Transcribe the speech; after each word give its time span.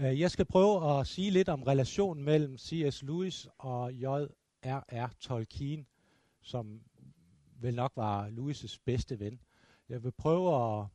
Øh, 0.00 0.20
jeg 0.20 0.30
skal 0.30 0.44
prøve 0.44 1.00
at 1.00 1.06
sige 1.06 1.30
lidt 1.30 1.48
om 1.48 1.62
relationen 1.62 2.24
mellem 2.24 2.58
C.S. 2.58 3.02
Lewis 3.02 3.48
og 3.58 3.92
J.R.R. 3.92 5.12
Tolkien, 5.20 5.86
som 6.42 6.80
vel 7.60 7.74
nok 7.74 7.92
var 7.96 8.28
Lewis' 8.28 8.78
bedste 8.84 9.20
ven. 9.20 9.40
Jeg 9.88 10.04
vil 10.04 10.12
prøve 10.12 10.54
at, 10.54 10.86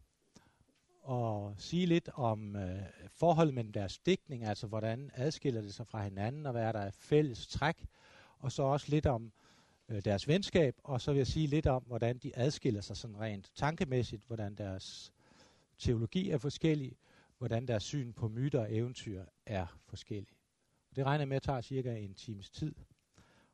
at 1.15 1.61
sige 1.61 1.85
lidt 1.85 2.09
om 2.13 2.55
øh, 2.55 2.81
forholdet 3.07 3.53
mellem 3.53 3.73
deres 3.73 3.99
digtning, 3.99 4.43
altså 4.43 4.67
hvordan 4.67 5.11
adskiller 5.13 5.61
det 5.61 5.73
sig 5.73 5.87
fra 5.87 6.03
hinanden, 6.03 6.45
og 6.45 6.51
hvad 6.51 6.63
er 6.63 6.71
der 6.71 6.91
fælles 6.91 7.47
træk, 7.47 7.85
og 8.39 8.51
så 8.51 8.63
også 8.63 8.89
lidt 8.89 9.05
om 9.05 9.31
øh, 9.89 10.01
deres 10.05 10.27
venskab, 10.27 10.75
og 10.83 11.01
så 11.01 11.11
vil 11.11 11.17
jeg 11.17 11.27
sige 11.27 11.47
lidt 11.47 11.67
om, 11.67 11.83
hvordan 11.83 12.17
de 12.17 12.31
adskiller 12.35 12.81
sig 12.81 12.97
sådan 12.97 13.19
rent 13.19 13.51
tankemæssigt, 13.55 14.23
hvordan 14.27 14.55
deres 14.55 15.13
teologi 15.77 16.29
er 16.29 16.37
forskellig, 16.37 16.97
hvordan 17.37 17.67
deres 17.67 17.83
syn 17.83 18.13
på 18.13 18.27
myter 18.27 18.59
og 18.59 18.73
eventyr 18.75 19.25
er 19.45 19.79
forskellige. 19.85 20.37
Det 20.95 21.05
regner 21.05 21.21
jeg 21.21 21.27
med 21.27 21.35
at 21.35 21.43
tage 21.43 21.61
cirka 21.61 21.95
en 21.95 22.13
times 22.13 22.49
tid, 22.49 22.75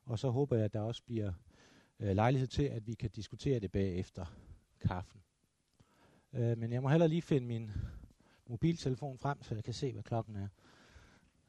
og 0.06 0.20
så 0.20 0.30
håber 0.30 0.56
jeg, 0.56 0.66
at 0.66 0.74
der 0.74 0.80
også 0.80 1.04
bliver 1.04 1.34
øh, 2.00 2.16
lejlighed 2.16 2.48
til, 2.48 2.64
at 2.64 2.88
vi 2.88 2.94
kan 2.94 3.10
diskutere 3.10 3.60
det 3.60 3.72
bagefter 3.72 4.26
kaffen. 4.80 5.22
Øh, 6.34 6.58
men 6.58 6.72
jeg 6.72 6.82
må 6.82 6.90
heller 6.90 7.08
lige 7.08 7.22
finde 7.22 7.48
min 7.48 7.72
mobiltelefon 8.48 9.18
frem, 9.18 9.44
så 9.44 9.56
jeg 9.56 9.64
kan 9.64 9.74
se, 9.74 9.94
hvad 9.94 10.04
klokken 10.04 10.36
er. 10.36 10.48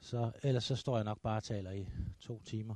Så 0.00 0.32
ellers 0.42 0.64
så 0.64 0.76
står 0.76 0.96
jeg 0.96 1.04
nok 1.04 1.20
bare 1.20 1.36
og 1.36 1.42
taler 1.42 1.70
i 1.70 1.88
to 2.20 2.42
timer. 2.42 2.74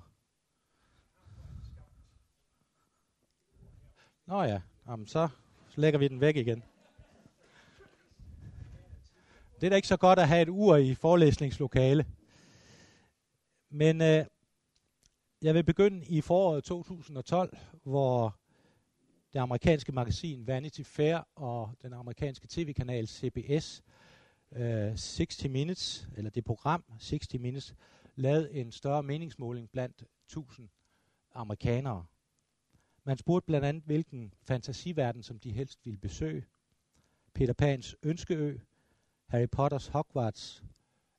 Nå 4.27 4.43
ja, 4.43 4.61
jamen 4.89 5.07
så 5.07 5.29
lægger 5.77 5.99
vi 5.99 6.09
den 6.09 6.21
væk 6.21 6.37
igen. 6.37 6.63
Det 9.61 9.67
er 9.67 9.71
da 9.71 9.77
ikke 9.77 9.89
så 9.89 9.97
godt 9.97 10.19
at 10.19 10.29
have 10.29 10.43
et 10.43 10.49
ur 10.49 10.77
i 10.77 10.95
forelæsningslokale. 10.95 12.07
Men 13.71 14.03
øh, 14.03 14.25
jeg 15.43 15.55
vil 15.55 15.65
begynde 15.65 16.07
i 16.07 16.21
foråret 16.21 16.65
2012, 16.65 17.59
hvor 17.83 18.37
det 19.33 19.39
amerikanske 19.39 19.93
magasin 19.93 20.47
Vanity 20.47 20.83
Fair 20.83 21.29
og 21.35 21.71
den 21.83 21.93
amerikanske 21.93 22.47
tv-kanal 22.51 23.07
CBS 23.09 23.83
øh, 24.53 24.97
60 24.97 25.49
Minutes, 25.49 26.09
eller 26.17 26.31
det 26.31 26.45
program 26.45 26.85
60 27.01 27.35
Minutes, 27.35 27.75
lavede 28.15 28.53
en 28.53 28.73
større 28.73 29.03
meningsmåling 29.03 29.71
blandt 29.71 30.05
1000 30.27 30.69
amerikanere. 31.35 32.05
Man 33.05 33.19
spurgte 33.19 33.47
blandt 33.47 33.67
andet, 33.67 33.83
hvilken 33.83 34.35
fantasiverden, 34.43 35.23
som 35.23 35.39
de 35.39 35.53
helst 35.53 35.79
ville 35.85 35.99
besøge. 35.99 36.45
Peter 37.35 37.53
Pans 37.53 37.97
Ønskeø, 38.03 38.59
Harry 39.27 39.47
Potters 39.47 39.87
Hogwarts, 39.87 40.63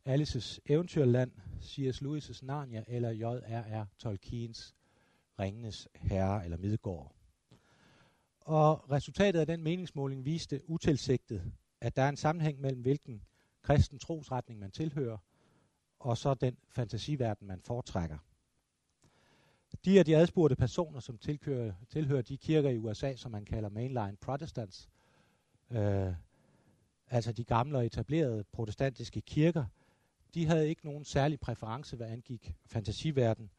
Alice's 0.05 0.59
Eventyrland, 0.65 1.31
C.S. 1.61 2.01
Lewis' 2.01 2.45
Narnia 2.45 2.83
eller 2.87 3.09
J.R.R. 3.09 3.85
Tolkiens 3.97 4.75
Ringenes 5.39 5.87
Herre 5.95 6.43
eller 6.43 6.57
Midgård. 6.57 7.15
Og 8.41 8.91
resultatet 8.91 9.39
af 9.39 9.47
den 9.47 9.63
meningsmåling 9.63 10.25
viste 10.25 10.61
utilsigtet, 10.69 11.51
at 11.81 11.95
der 11.95 12.01
er 12.01 12.09
en 12.09 12.17
sammenhæng 12.17 12.61
mellem 12.61 12.81
hvilken 12.81 13.21
kristen 13.61 13.99
trosretning 13.99 14.59
man 14.59 14.71
tilhører, 14.71 15.17
og 15.99 16.17
så 16.17 16.33
den 16.33 16.57
fantasiverden, 16.69 17.47
man 17.47 17.61
foretrækker. 17.61 18.17
De 19.85 19.99
af 19.99 20.05
de 20.05 20.15
adspurgte 20.15 20.55
personer, 20.55 20.99
som 20.99 21.17
tilhører, 21.17 21.73
tilhører 21.89 22.21
de 22.21 22.37
kirker 22.37 22.69
i 22.69 22.77
USA, 22.77 23.15
som 23.15 23.31
man 23.31 23.45
kalder 23.45 23.69
mainline 23.69 24.17
protestants, 24.21 24.89
øh, 25.71 26.13
altså 27.09 27.31
de 27.31 27.43
gamle 27.43 27.77
og 27.77 27.85
etablerede 27.85 28.43
protestantiske 28.43 29.21
kirker, 29.21 29.65
de 30.33 30.45
havde 30.45 30.69
ikke 30.69 30.85
nogen 30.85 31.05
særlig 31.05 31.39
præference, 31.39 31.95
hvad 31.95 32.07
angik 32.07 32.53
fantasiverden. 32.65 33.49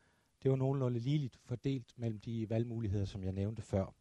Det 0.42 0.50
var 0.50 0.56
nogenlunde 0.56 1.00
ligeligt 1.00 1.38
fordelt 1.44 1.92
mellem 1.96 2.20
de 2.20 2.50
valgmuligheder, 2.50 3.04
som 3.04 3.24
jeg 3.24 3.32
nævnte 3.32 3.62
før. 3.62 3.94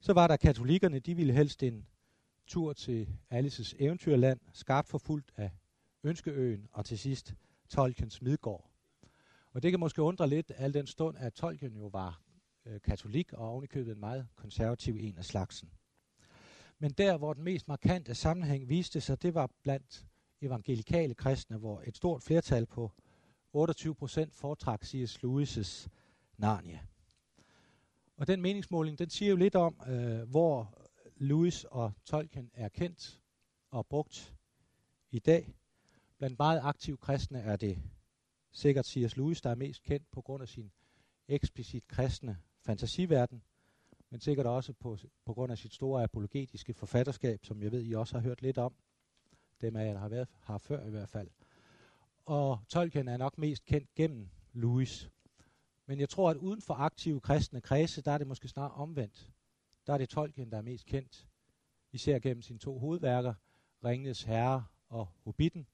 Så 0.00 0.12
var 0.12 0.26
der 0.26 0.36
katolikkerne, 0.36 0.98
de 0.98 1.14
ville 1.14 1.32
helst 1.32 1.62
en 1.62 1.86
tur 2.46 2.72
til 2.72 3.08
Alices 3.30 3.74
eventyrland, 3.78 4.40
skarpt 4.52 4.88
forfulgt 4.88 5.32
af 5.36 5.50
Ønskeøen 6.02 6.68
og 6.72 6.84
til 6.84 6.98
sidst 6.98 7.34
Tolkiens 7.68 8.22
Midgård. 8.22 8.70
Og 9.52 9.62
det 9.62 9.72
kan 9.72 9.80
måske 9.80 10.02
undre 10.02 10.28
lidt, 10.28 10.52
al 10.56 10.74
den 10.74 10.86
stund, 10.86 11.18
at 11.18 11.34
Tolkien 11.34 11.76
jo 11.76 11.86
var 11.86 12.20
øh, 12.66 12.80
katolik 12.80 13.32
og 13.32 13.48
ovenikøbet 13.48 13.92
en 13.92 14.00
meget 14.00 14.28
konservativ 14.36 14.96
en 15.00 15.18
af 15.18 15.24
slagsen. 15.24 15.70
Men 16.78 16.90
der, 16.90 17.16
hvor 17.16 17.32
den 17.32 17.44
mest 17.44 17.68
markante 17.68 18.14
sammenhæng 18.14 18.68
viste 18.68 19.00
sig, 19.00 19.22
det 19.22 19.34
var 19.34 19.50
blandt 19.62 20.06
evangelikale 20.40 21.14
kristne, 21.14 21.56
hvor 21.56 21.82
et 21.86 21.96
stort 21.96 22.22
flertal 22.22 22.66
på 22.66 22.92
28 23.52 23.94
procent 23.94 24.34
foretrak 24.34 24.84
C.S. 24.84 25.18
Lewis' 25.24 25.88
Narnia. 26.36 26.80
Og 28.16 28.26
den 28.26 28.42
meningsmåling, 28.42 28.98
den 28.98 29.10
siger 29.10 29.30
jo 29.30 29.36
lidt 29.36 29.54
om, 29.54 29.80
øh, 29.86 30.28
hvor 30.30 30.78
Lewis 31.16 31.64
og 31.64 31.92
Tolkien 32.04 32.50
er 32.54 32.68
kendt 32.68 33.20
og 33.70 33.86
brugt 33.86 34.34
i 35.10 35.18
dag. 35.18 35.54
Blandt 36.18 36.38
meget 36.38 36.60
aktive 36.62 36.96
kristne 36.96 37.40
er 37.40 37.56
det 37.56 37.82
sikkert 38.52 38.86
C.S. 38.86 39.16
Lewis, 39.16 39.40
der 39.40 39.50
er 39.50 39.54
mest 39.54 39.82
kendt 39.82 40.10
på 40.10 40.20
grund 40.20 40.42
af 40.42 40.48
sin 40.48 40.72
eksplicit 41.28 41.88
kristne 41.88 42.38
fantasiverden, 42.60 43.42
men 44.14 44.20
sikkert 44.20 44.46
også 44.46 44.72
på, 44.72 44.98
på 45.24 45.34
grund 45.34 45.52
af 45.52 45.58
sit 45.58 45.74
store 45.74 46.02
apologetiske 46.02 46.74
forfatterskab, 46.74 47.44
som 47.44 47.62
jeg 47.62 47.72
ved, 47.72 47.84
I 47.84 47.92
også 47.92 48.14
har 48.14 48.22
hørt 48.22 48.42
lidt 48.42 48.58
om. 48.58 48.74
Dem 49.60 49.76
af 49.76 49.86
jer, 49.86 49.92
der 49.92 50.00
har 50.00 50.08
været 50.08 50.28
her 50.46 50.58
før 50.58 50.86
i 50.86 50.90
hvert 50.90 51.08
fald. 51.08 51.30
Og 52.26 52.58
Tolkien 52.68 53.08
er 53.08 53.16
nok 53.16 53.38
mest 53.38 53.64
kendt 53.64 53.94
gennem 53.94 54.28
Lewis. 54.52 55.10
Men 55.86 56.00
jeg 56.00 56.08
tror, 56.08 56.30
at 56.30 56.36
uden 56.36 56.60
for 56.62 56.74
aktive 56.74 57.20
kristne 57.20 57.60
kredse, 57.60 58.02
der 58.02 58.12
er 58.12 58.18
det 58.18 58.26
måske 58.26 58.48
snart 58.48 58.72
omvendt. 58.74 59.30
Der 59.86 59.92
er 59.92 59.98
det 59.98 60.08
Tolkien, 60.08 60.50
der 60.50 60.58
er 60.58 60.62
mest 60.62 60.86
kendt. 60.86 61.28
Især 61.92 62.18
gennem 62.18 62.42
sine 62.42 62.58
to 62.58 62.78
hovedværker, 62.78 63.34
Ringnes 63.84 64.22
Herre 64.22 64.64
og 64.88 65.08
Hobbiten, 65.24 65.66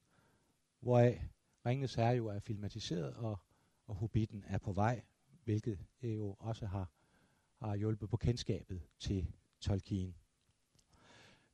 hvoraf 0.80 1.28
Ringnes 1.66 1.94
Herre 1.94 2.16
jo 2.16 2.26
er 2.26 2.38
filmatiseret, 2.38 3.14
og, 3.14 3.38
og 3.86 3.94
Hobbiten 3.94 4.44
er 4.46 4.58
på 4.58 4.72
vej, 4.72 5.02
hvilket 5.44 5.78
jo 6.02 6.36
også 6.38 6.66
har 6.66 6.90
har 7.60 7.76
hjulpet 7.76 8.10
på 8.10 8.16
kendskabet 8.16 8.82
til 8.98 9.26
Tolkien. 9.60 10.14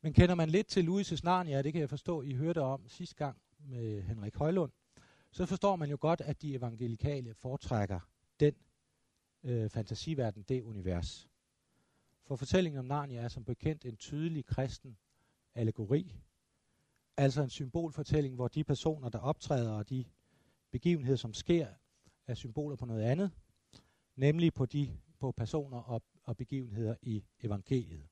Men 0.00 0.12
kender 0.12 0.34
man 0.34 0.50
lidt 0.50 0.66
til 0.66 0.88
Louis' 0.88 1.20
Narnia, 1.24 1.62
det 1.62 1.72
kan 1.72 1.80
jeg 1.80 1.88
forstå, 1.88 2.22
I 2.22 2.34
hørte 2.34 2.62
om 2.62 2.88
sidste 2.88 3.14
gang 3.16 3.38
med 3.58 4.02
Henrik 4.02 4.34
Højlund, 4.34 4.72
så 5.30 5.46
forstår 5.46 5.76
man 5.76 5.90
jo 5.90 5.96
godt, 6.00 6.20
at 6.20 6.42
de 6.42 6.54
evangelikale 6.54 7.34
foretrækker 7.34 8.00
den 8.40 8.54
øh, 9.42 9.70
fantasiverden, 9.70 10.42
det 10.42 10.62
univers. 10.62 11.28
For 12.24 12.36
fortællingen 12.36 12.78
om 12.78 12.84
Narnia 12.84 13.20
er 13.20 13.28
som 13.28 13.44
bekendt 13.44 13.84
en 13.84 13.96
tydelig 13.96 14.44
kristen 14.44 14.98
allegori, 15.54 16.14
altså 17.16 17.42
en 17.42 17.50
symbolfortælling, 17.50 18.34
hvor 18.34 18.48
de 18.48 18.64
personer, 18.64 19.08
der 19.08 19.18
optræder 19.18 19.72
og 19.72 19.90
de 19.90 20.04
begivenheder, 20.70 21.16
som 21.16 21.34
sker, 21.34 21.68
er 22.26 22.34
symboler 22.34 22.76
på 22.76 22.86
noget 22.86 23.02
andet, 23.02 23.30
nemlig 24.16 24.54
på 24.54 24.66
de 24.66 24.98
på 25.20 25.32
personer 25.32 25.78
og, 25.78 26.02
og 26.24 26.36
begivenheder 26.36 26.96
i 27.02 27.24
evangeliet. 27.42 28.08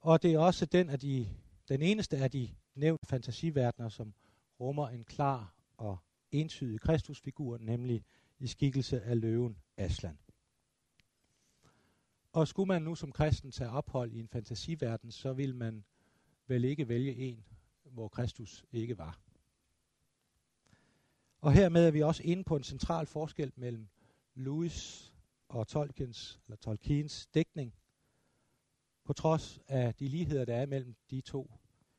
Og 0.00 0.22
det 0.22 0.34
er 0.34 0.38
også 0.38 0.66
den, 0.66 0.90
af 0.90 0.98
de, 0.98 1.28
den 1.68 1.82
eneste 1.82 2.16
af 2.16 2.30
de 2.30 2.50
nævnte 2.74 3.06
fantasiverdener, 3.06 3.88
som 3.88 4.14
rummer 4.60 4.88
en 4.88 5.04
klar 5.04 5.54
og 5.76 5.98
entydig 6.30 6.80
kristusfigur, 6.80 7.58
nemlig 7.58 8.04
i 8.38 8.46
skikkelse 8.46 9.02
af 9.02 9.20
løven 9.20 9.58
Aslan. 9.76 10.18
Og 12.32 12.48
skulle 12.48 12.68
man 12.68 12.82
nu 12.82 12.94
som 12.94 13.12
kristen 13.12 13.50
tage 13.50 13.70
ophold 13.70 14.12
i 14.12 14.20
en 14.20 14.28
fantasiverden, 14.28 15.12
så 15.12 15.32
vil 15.32 15.54
man 15.54 15.84
vel 16.46 16.64
ikke 16.64 16.88
vælge 16.88 17.16
en, 17.16 17.44
hvor 17.84 18.08
Kristus 18.08 18.64
ikke 18.72 18.98
var. 18.98 19.18
Og 21.40 21.52
hermed 21.52 21.86
er 21.86 21.90
vi 21.90 22.02
også 22.02 22.22
inde 22.22 22.44
på 22.44 22.56
en 22.56 22.62
central 22.62 23.06
forskel 23.06 23.52
mellem 23.56 23.88
Louis 24.34 25.13
og 25.48 25.68
Tolkiens, 25.68 26.40
eller 26.46 26.56
Tolkiens 26.56 27.26
dækning, 27.26 27.74
på 29.04 29.12
trods 29.12 29.60
af 29.68 29.94
de 29.94 30.08
ligheder, 30.08 30.44
der 30.44 30.56
er 30.56 30.66
mellem 30.66 30.96
de 31.10 31.20
to 31.20 31.50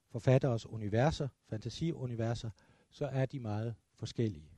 forfatteres 0.08 0.66
universer, 0.66 1.28
fantasiuniverser, 1.46 2.50
så 2.90 3.06
er 3.06 3.26
de 3.26 3.40
meget 3.40 3.76
forskellige. 3.94 4.50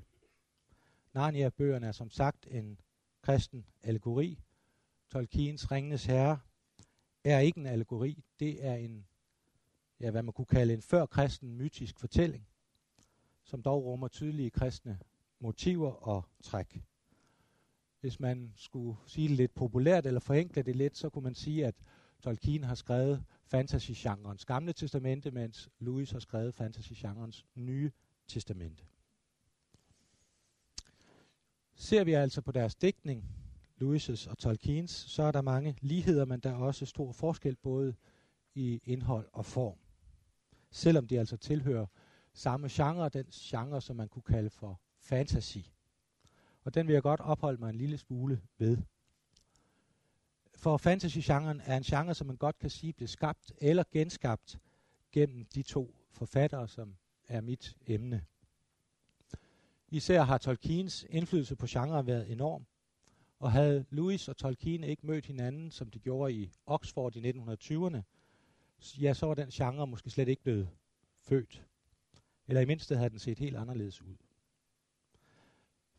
Narnia-bøgerne 1.13 1.87
er 1.87 1.91
som 1.91 2.09
sagt 2.09 2.47
en 2.51 2.79
kristen 3.21 3.65
allegori. 3.83 4.39
Tolkiens 5.09 5.71
Ringenes 5.71 6.05
Herre 6.05 6.39
er 7.23 7.39
ikke 7.39 7.59
en 7.59 7.65
allegori, 7.65 8.23
det 8.39 8.65
er 8.65 8.75
en, 8.75 9.07
ja, 9.99 10.11
hvad 10.11 10.23
man 10.23 10.33
kunne 10.33 10.45
kalde 10.45 10.73
en 10.73 10.81
førkristen 10.81 11.55
mytisk 11.55 11.99
fortælling, 11.99 12.47
som 13.43 13.63
dog 13.63 13.83
rummer 13.83 14.07
tydelige 14.07 14.49
kristne 14.49 14.99
motiver 15.39 15.91
og 15.91 16.23
træk 16.43 16.81
hvis 18.07 18.19
man 18.19 18.53
skulle 18.55 18.97
sige 19.07 19.27
det 19.27 19.37
lidt 19.37 19.55
populært 19.55 20.05
eller 20.05 20.19
forenkle 20.19 20.61
det 20.61 20.75
lidt, 20.75 20.97
så 20.97 21.09
kunne 21.09 21.23
man 21.23 21.35
sige, 21.35 21.65
at 21.65 21.75
Tolkien 22.19 22.63
har 22.63 22.75
skrevet 22.75 23.23
fantasy-genrens 23.45 24.45
gamle 24.45 24.73
testamente, 24.73 25.31
mens 25.31 25.69
Lewis 25.79 26.11
har 26.11 26.19
skrevet 26.19 26.53
fantasy-genrens 26.53 27.45
nye 27.55 27.91
testamente. 28.27 28.83
Ser 31.75 32.03
vi 32.03 32.13
altså 32.13 32.41
på 32.41 32.51
deres 32.51 32.75
digtning, 32.75 33.25
Lewis' 33.81 34.29
og 34.29 34.37
Tolkiens, 34.37 34.91
så 34.91 35.23
er 35.23 35.31
der 35.31 35.41
mange 35.41 35.77
ligheder, 35.81 36.25
men 36.25 36.39
der 36.39 36.49
er 36.49 36.57
også 36.57 36.85
stor 36.85 37.11
forskel 37.11 37.55
både 37.55 37.95
i 38.55 38.81
indhold 38.83 39.29
og 39.33 39.45
form. 39.45 39.77
Selvom 40.71 41.07
de 41.07 41.19
altså 41.19 41.37
tilhører 41.37 41.85
samme 42.33 42.67
genre, 42.71 43.09
den 43.09 43.25
genre, 43.25 43.81
som 43.81 43.95
man 43.95 44.09
kunne 44.09 44.23
kalde 44.23 44.49
for 44.49 44.81
fantasy. 44.99 45.57
Og 46.67 46.73
den 46.73 46.87
vil 46.87 46.93
jeg 46.93 47.03
godt 47.03 47.19
opholde 47.19 47.59
mig 47.59 47.69
en 47.69 47.75
lille 47.75 47.97
smule 47.97 48.41
ved. 48.57 48.77
For 50.55 50.77
fantasy-genren 50.77 51.61
er 51.61 51.77
en 51.77 51.83
genre, 51.83 52.15
som 52.15 52.27
man 52.27 52.37
godt 52.37 52.57
kan 52.57 52.69
sige 52.69 52.93
blev 52.93 53.07
skabt 53.07 53.51
eller 53.57 53.83
genskabt 53.91 54.59
gennem 55.11 55.45
de 55.45 55.63
to 55.63 55.95
forfattere, 56.11 56.67
som 56.67 56.95
er 57.27 57.41
mit 57.41 57.77
emne. 57.85 58.25
Især 59.89 60.21
har 60.21 60.37
Tolkiens 60.37 61.05
indflydelse 61.09 61.55
på 61.55 61.65
genren 61.69 62.07
været 62.07 62.31
enorm, 62.31 62.65
og 63.39 63.51
havde 63.51 63.85
Lewis 63.89 64.27
og 64.27 64.37
Tolkien 64.37 64.83
ikke 64.83 65.07
mødt 65.07 65.25
hinanden, 65.25 65.71
som 65.71 65.89
de 65.91 65.99
gjorde 65.99 66.33
i 66.33 66.51
Oxford 66.65 67.15
i 67.15 67.31
1920'erne, 67.31 68.01
ja, 69.01 69.13
så 69.13 69.25
var 69.25 69.33
den 69.33 69.49
genre 69.49 69.87
måske 69.87 70.09
slet 70.09 70.27
ikke 70.27 70.43
blevet 70.43 70.69
født. 71.21 71.65
Eller 72.47 72.61
i 72.61 72.65
mindste 72.65 72.95
havde 72.95 73.09
den 73.09 73.19
set 73.19 73.39
helt 73.39 73.57
anderledes 73.57 74.01
ud. 74.01 74.15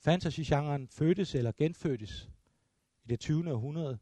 Fantasygenren 0.01 0.89
fødtes 0.89 1.35
eller 1.35 1.53
genfødtes 1.53 2.31
i 3.05 3.09
det 3.09 3.21
20. 3.21 3.53
århundrede, 3.53 3.99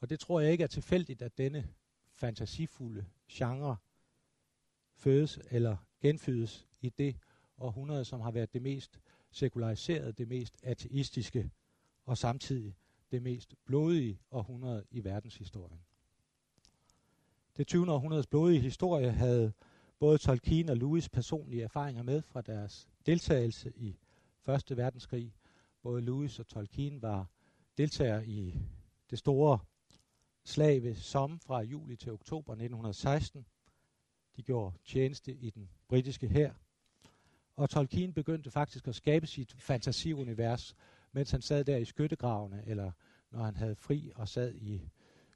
og 0.00 0.10
det 0.10 0.20
tror 0.20 0.40
jeg 0.40 0.52
ikke 0.52 0.64
er 0.64 0.68
tilfældigt, 0.68 1.22
at 1.22 1.38
denne 1.38 1.68
fantasifulde 2.12 3.06
genre 3.30 3.76
fødes 4.94 5.38
eller 5.50 5.76
genfødes 6.00 6.66
i 6.80 6.88
det 6.88 7.16
århundrede, 7.58 8.04
som 8.04 8.20
har 8.20 8.30
været 8.30 8.52
det 8.52 8.62
mest 8.62 9.00
sekulariserede, 9.30 10.12
det 10.12 10.28
mest 10.28 10.56
ateistiske 10.62 11.50
og 12.04 12.18
samtidig 12.18 12.76
det 13.10 13.22
mest 13.22 13.54
blodige 13.64 14.20
århundrede 14.30 14.84
i 14.90 15.04
verdenshistorien. 15.04 15.80
Det 17.56 17.66
20. 17.66 17.92
århundredes 17.92 18.26
blodige 18.26 18.60
historie 18.60 19.10
havde 19.10 19.52
både 19.98 20.18
Tolkien 20.18 20.68
og 20.68 20.76
Lewis 20.76 21.08
personlige 21.08 21.62
erfaringer 21.62 22.02
med 22.02 22.22
fra 22.22 22.40
deres 22.40 22.88
deltagelse 23.06 23.72
i 23.76 23.98
Første 24.42 24.76
Verdenskrig. 24.76 25.34
Både 25.82 26.02
Lewis 26.02 26.38
og 26.38 26.46
Tolkien 26.46 27.02
var 27.02 27.30
deltagere 27.78 28.26
i 28.26 28.58
det 29.10 29.18
store 29.18 29.58
slag 30.44 30.82
ved 30.82 30.94
Somme 30.94 31.40
fra 31.40 31.60
juli 31.60 31.96
til 31.96 32.12
oktober 32.12 32.52
1916. 32.52 33.46
De 34.36 34.42
gjorde 34.42 34.78
tjeneste 34.84 35.34
i 35.34 35.50
den 35.50 35.70
britiske 35.88 36.28
hær. 36.28 36.52
Og 37.56 37.70
Tolkien 37.70 38.12
begyndte 38.12 38.50
faktisk 38.50 38.88
at 38.88 38.94
skabe 38.94 39.26
sit 39.26 39.52
fantasiunivers, 39.58 40.74
mens 41.12 41.30
han 41.30 41.42
sad 41.42 41.64
der 41.64 41.76
i 41.76 41.84
skyttegravene, 41.84 42.62
eller 42.66 42.92
når 43.30 43.42
han 43.42 43.56
havde 43.56 43.76
fri 43.76 44.12
og 44.14 44.28
sad 44.28 44.54
i 44.54 44.90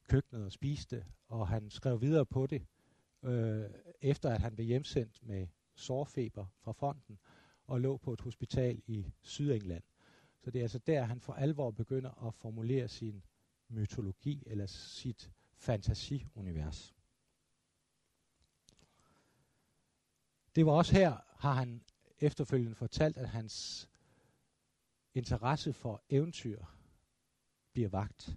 køkkenet 0.09 0.45
og 0.45 0.53
spiste, 0.53 1.05
og 1.29 1.49
han 1.49 1.71
skrev 1.71 2.01
videre 2.01 2.27
på 2.27 2.47
det, 2.47 2.67
øh, 3.23 3.65
efter 4.01 4.31
at 4.31 4.41
han 4.41 4.55
blev 4.55 4.67
hjemsendt 4.67 5.23
med 5.23 5.47
sårfeber 5.75 6.47
fra 6.61 6.73
fronten, 6.73 7.19
og 7.67 7.81
lå 7.81 7.97
på 7.97 8.13
et 8.13 8.21
hospital 8.21 8.83
i 8.87 9.07
Sydengland. 9.23 9.83
Så 10.41 10.51
det 10.51 10.59
er 10.59 10.65
altså 10.65 10.79
der, 10.79 11.03
han 11.03 11.21
for 11.21 11.33
alvor 11.33 11.71
begynder 11.71 12.27
at 12.27 12.35
formulere 12.35 12.89
sin 12.89 13.23
mytologi 13.69 14.43
eller 14.47 14.67
sit 14.67 15.31
fantasiunivers. 15.55 16.95
Det 20.55 20.67
var 20.67 20.73
også 20.73 20.93
her, 20.93 21.17
har 21.37 21.53
han 21.53 21.83
efterfølgende 22.21 22.75
fortalt, 22.75 23.17
at 23.17 23.29
hans 23.29 23.89
interesse 25.15 25.73
for 25.73 26.03
eventyr 26.09 26.65
bliver 27.73 27.89
vagt. 27.89 28.37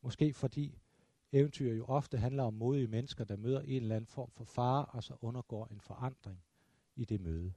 Måske 0.00 0.34
fordi 0.34 0.78
eventyr 1.32 1.72
jo 1.72 1.84
ofte 1.84 2.18
handler 2.18 2.42
om 2.42 2.54
modige 2.54 2.86
mennesker, 2.86 3.24
der 3.24 3.36
møder 3.36 3.60
en 3.60 3.82
eller 3.82 3.96
anden 3.96 4.06
form 4.06 4.30
for 4.30 4.44
fare, 4.44 4.84
og 4.84 5.04
så 5.04 5.16
undergår 5.20 5.66
en 5.66 5.80
forandring 5.80 6.44
i 6.96 7.04
det 7.04 7.20
møde. 7.20 7.52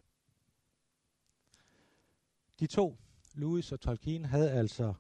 De 2.59 2.67
to, 2.67 2.97
Lewis 3.33 3.71
og 3.71 3.79
Tolkien, 3.79 4.25
havde 4.25 4.51
altså 4.51 4.93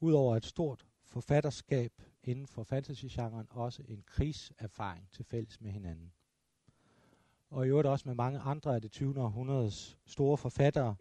udover 0.00 0.36
et 0.36 0.44
stort 0.44 0.86
forfatterskab 1.04 2.02
inden 2.22 2.46
for 2.46 2.64
fantasygenren 2.64 3.46
også 3.50 3.82
en 3.88 4.02
krigserfaring 4.06 5.10
til 5.10 5.24
fælles 5.24 5.60
med 5.60 5.70
hinanden. 5.70 6.12
Og 7.50 7.66
i 7.66 7.68
øvrigt 7.68 7.88
også 7.88 8.08
med 8.08 8.14
mange 8.14 8.38
andre 8.38 8.74
af 8.74 8.80
det 8.80 8.90
20. 8.90 9.20
århundredes 9.20 9.98
store 10.06 10.38
forfattere, 10.38 10.96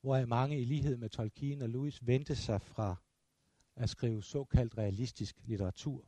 hvor 0.00 0.26
mange 0.26 0.60
i 0.60 0.64
lighed 0.64 0.96
med 0.96 1.08
Tolkien 1.08 1.62
og 1.62 1.68
Lewis 1.68 2.06
vendte 2.06 2.36
sig 2.36 2.62
fra 2.62 2.96
at 3.76 3.90
skrive 3.90 4.22
såkaldt 4.22 4.78
realistisk 4.78 5.40
litteratur. 5.44 6.04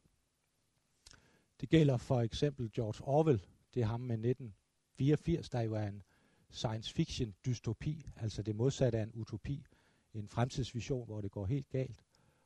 Det 1.61 1.69
gælder 1.69 1.97
for 1.97 2.21
eksempel 2.21 2.73
George 2.73 3.05
Orwell, 3.05 3.43
det 3.75 3.83
er 3.83 3.87
ham 3.87 4.01
med 4.01 4.15
1984, 4.15 5.49
der 5.49 5.61
jo 5.61 5.75
er 5.75 5.87
en 5.87 6.03
science 6.53 6.93
fiction 6.93 7.35
dystopi, 7.47 8.11
altså 8.17 8.43
det 8.43 8.57
modsatte 8.57 8.99
af 8.99 9.03
en 9.03 9.13
utopi, 9.15 9.65
en 10.15 10.29
fremtidsvision, 10.29 11.07
hvor 11.07 11.21
det 11.21 11.31
går 11.31 11.47
helt 11.47 11.69
galt. 11.69 12.05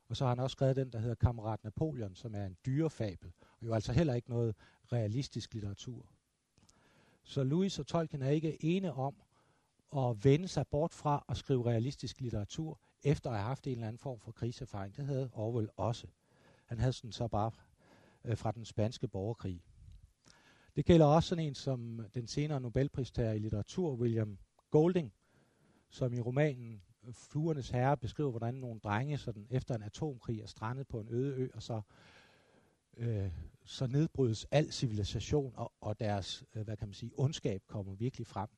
Og 0.09 0.17
så 0.17 0.23
har 0.23 0.29
han 0.29 0.39
også 0.39 0.53
skrevet 0.53 0.75
den, 0.75 0.91
der 0.91 0.99
hedder 0.99 1.15
Kammerat 1.15 1.63
Napoleon, 1.63 2.15
som 2.15 2.35
er 2.35 2.45
en 2.45 2.57
dyrefabel, 2.65 3.31
og 3.59 3.65
jo 3.65 3.73
altså 3.73 3.93
heller 3.93 4.13
ikke 4.13 4.29
noget 4.29 4.55
realistisk 4.91 5.53
litteratur. 5.53 6.11
Så 7.23 7.43
Louis 7.43 7.79
og 7.79 7.87
Tolkien 7.87 8.21
er 8.21 8.29
ikke 8.29 8.65
ene 8.65 8.93
om 8.93 9.15
at 9.95 10.25
vende 10.25 10.47
sig 10.47 10.67
bort 10.67 10.93
fra 10.93 11.25
at 11.29 11.37
skrive 11.37 11.65
realistisk 11.65 12.21
litteratur, 12.21 12.79
efter 13.03 13.29
at 13.29 13.35
have 13.35 13.47
haft 13.47 13.67
en 13.67 13.73
eller 13.73 13.87
anden 13.87 13.99
form 13.99 14.19
for 14.19 14.31
krigserfaring. 14.31 14.95
Det 14.97 15.05
havde 15.05 15.29
Orwell 15.33 15.69
også. 15.77 16.07
Han 16.65 16.79
havde 16.79 16.93
sådan 16.93 17.11
så 17.11 17.27
bare 17.27 17.51
øh, 18.23 18.37
fra 18.37 18.51
den 18.51 18.65
spanske 18.65 19.07
borgerkrig. 19.07 19.63
Det 20.77 20.85
gælder 20.85 21.05
også 21.05 21.29
sådan 21.29 21.45
en 21.45 21.55
som 21.55 22.05
den 22.13 22.27
senere 22.27 22.61
Nobelpristager 22.61 23.31
i 23.31 23.39
litteratur, 23.39 23.95
William 23.95 24.37
Golding, 24.71 25.13
som 25.89 26.13
i 26.13 26.19
romanen 26.19 26.81
Fluernes 27.11 27.69
Herre 27.69 27.97
beskriver, 27.97 28.29
hvordan 28.29 28.53
nogle 28.53 28.79
drenge 28.79 29.17
sådan, 29.17 29.47
efter 29.49 29.75
en 29.75 29.83
atomkrig 29.83 30.41
er 30.41 30.45
strandet 30.45 30.87
på 30.87 30.99
en 30.99 31.07
øde 31.09 31.35
ø, 31.35 31.49
og 31.53 31.63
så, 31.63 31.81
øh, 32.97 33.31
så 33.65 33.87
nedbrydes 33.87 34.47
al 34.51 34.71
civilisation, 34.71 35.53
og, 35.55 35.73
og 35.81 35.99
deres 35.99 36.43
øh, 36.55 36.63
hvad 36.63 36.77
kan 36.77 36.87
man 36.87 36.93
sige, 36.93 37.11
ondskab 37.17 37.63
kommer 37.67 37.95
virkelig 37.95 38.27
frem. 38.27 38.49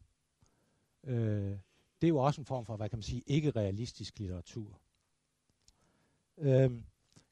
Øh, 1.04 1.58
det 2.02 2.08
er 2.08 2.10
jo 2.10 2.18
også 2.18 2.42
en 2.42 2.46
form 2.46 2.66
for, 2.66 2.76
hvad 2.76 2.90
kan 2.90 2.98
man 2.98 3.04
sige, 3.04 3.24
ikke 3.28 3.52
realistisk 3.52 4.20
litteratur. 4.20 4.80
Øh, 6.38 6.72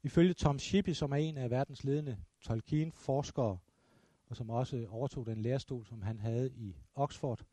ifølge 0.04 0.34
Tom 0.34 0.60
Shippey, 0.60 0.94
som 0.94 1.12
er 1.12 1.16
en 1.16 1.38
af 1.38 1.50
verdens 1.50 1.84
ledende 1.84 2.18
Tolkien-forskere, 2.42 3.58
og 4.28 4.36
som 4.36 4.50
også 4.50 4.88
overtog 4.90 5.26
den 5.26 5.42
lærestol, 5.42 5.86
som 5.86 6.02
han 6.02 6.20
havde 6.20 6.52
i 6.52 6.76
Oxford, 6.96 7.46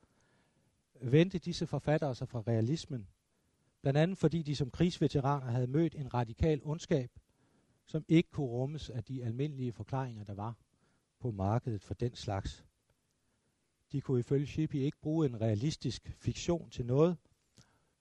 vendte 1.01 1.39
disse 1.39 1.67
forfattere 1.67 2.15
sig 2.15 2.29
fra 2.29 2.41
realismen, 2.41 3.09
blandt 3.83 3.99
andet 3.99 4.19
fordi 4.19 4.43
de 4.43 4.57
som 4.57 4.71
krigsveteraner 4.71 5.47
havde 5.47 5.67
mødt 5.67 5.95
en 5.95 6.15
radikal 6.15 6.61
ondskab, 6.65 7.11
som 7.87 8.05
ikke 8.09 8.31
kunne 8.31 8.47
rummes 8.47 8.91
af 8.91 9.05
de 9.05 9.25
almindelige 9.25 9.73
forklaringer, 9.73 10.25
der 10.25 10.35
var 10.35 10.57
på 11.21 11.31
markedet 11.31 11.83
for 11.83 11.95
den 11.95 12.15
slags. 12.15 12.65
De 13.93 14.01
kunne 14.01 14.21
ifølge 14.21 14.47
Shippey 14.47 14.79
ikke 14.79 14.99
bruge 14.99 15.27
en 15.27 15.41
realistisk 15.41 16.13
fiktion 16.17 16.71
til 16.71 16.87
noget, 16.87 17.17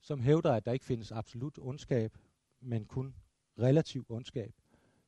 som 0.01 0.20
hævder, 0.20 0.53
at 0.53 0.65
der 0.65 0.72
ikke 0.72 0.86
findes 0.86 1.12
absolut 1.12 1.60
ondskab, 1.62 2.18
men 2.62 2.86
kun 2.86 3.15
relativ 3.60 4.06
ondskab, 4.10 4.53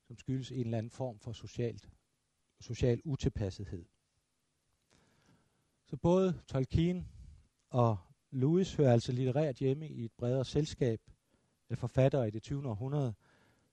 som 0.08 0.18
skyldes 0.18 0.52
en 0.52 0.60
eller 0.60 0.78
anden 0.78 0.90
form 0.90 1.20
for 1.20 1.32
socialt, 1.32 1.90
social 2.60 3.02
utilpassethed. 3.06 3.86
Så 5.86 5.98
både 5.98 6.42
Tolkien 6.48 7.08
og 7.70 7.98
Lewis 8.32 8.74
hører 8.74 8.94
altså 8.94 9.12
litterært 9.12 9.56
hjemme 9.56 9.90
i 9.90 10.06
et 10.06 10.12
bredere 10.12 10.46
selskab 10.46 11.02
af 11.70 11.78
forfattere 11.78 12.28
i 12.28 12.32
det 12.32 12.44
20. 12.44 12.70
århundrede, 12.70 13.14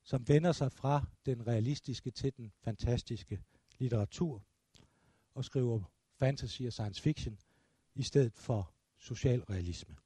som 0.03 0.29
vender 0.29 0.53
sig 0.53 0.73
fra 0.73 1.07
den 1.27 1.47
realistiske 1.47 2.11
til 2.11 2.37
den 2.37 2.53
fantastiske 2.61 3.43
litteratur 3.79 4.43
og 5.35 5.45
skriver 5.45 5.83
fantasy 6.19 6.63
og 6.63 6.73
science 6.73 7.03
fiction 7.03 7.39
i 7.95 8.03
stedet 8.03 8.33
for 8.33 8.73
socialrealisme. 8.99 9.97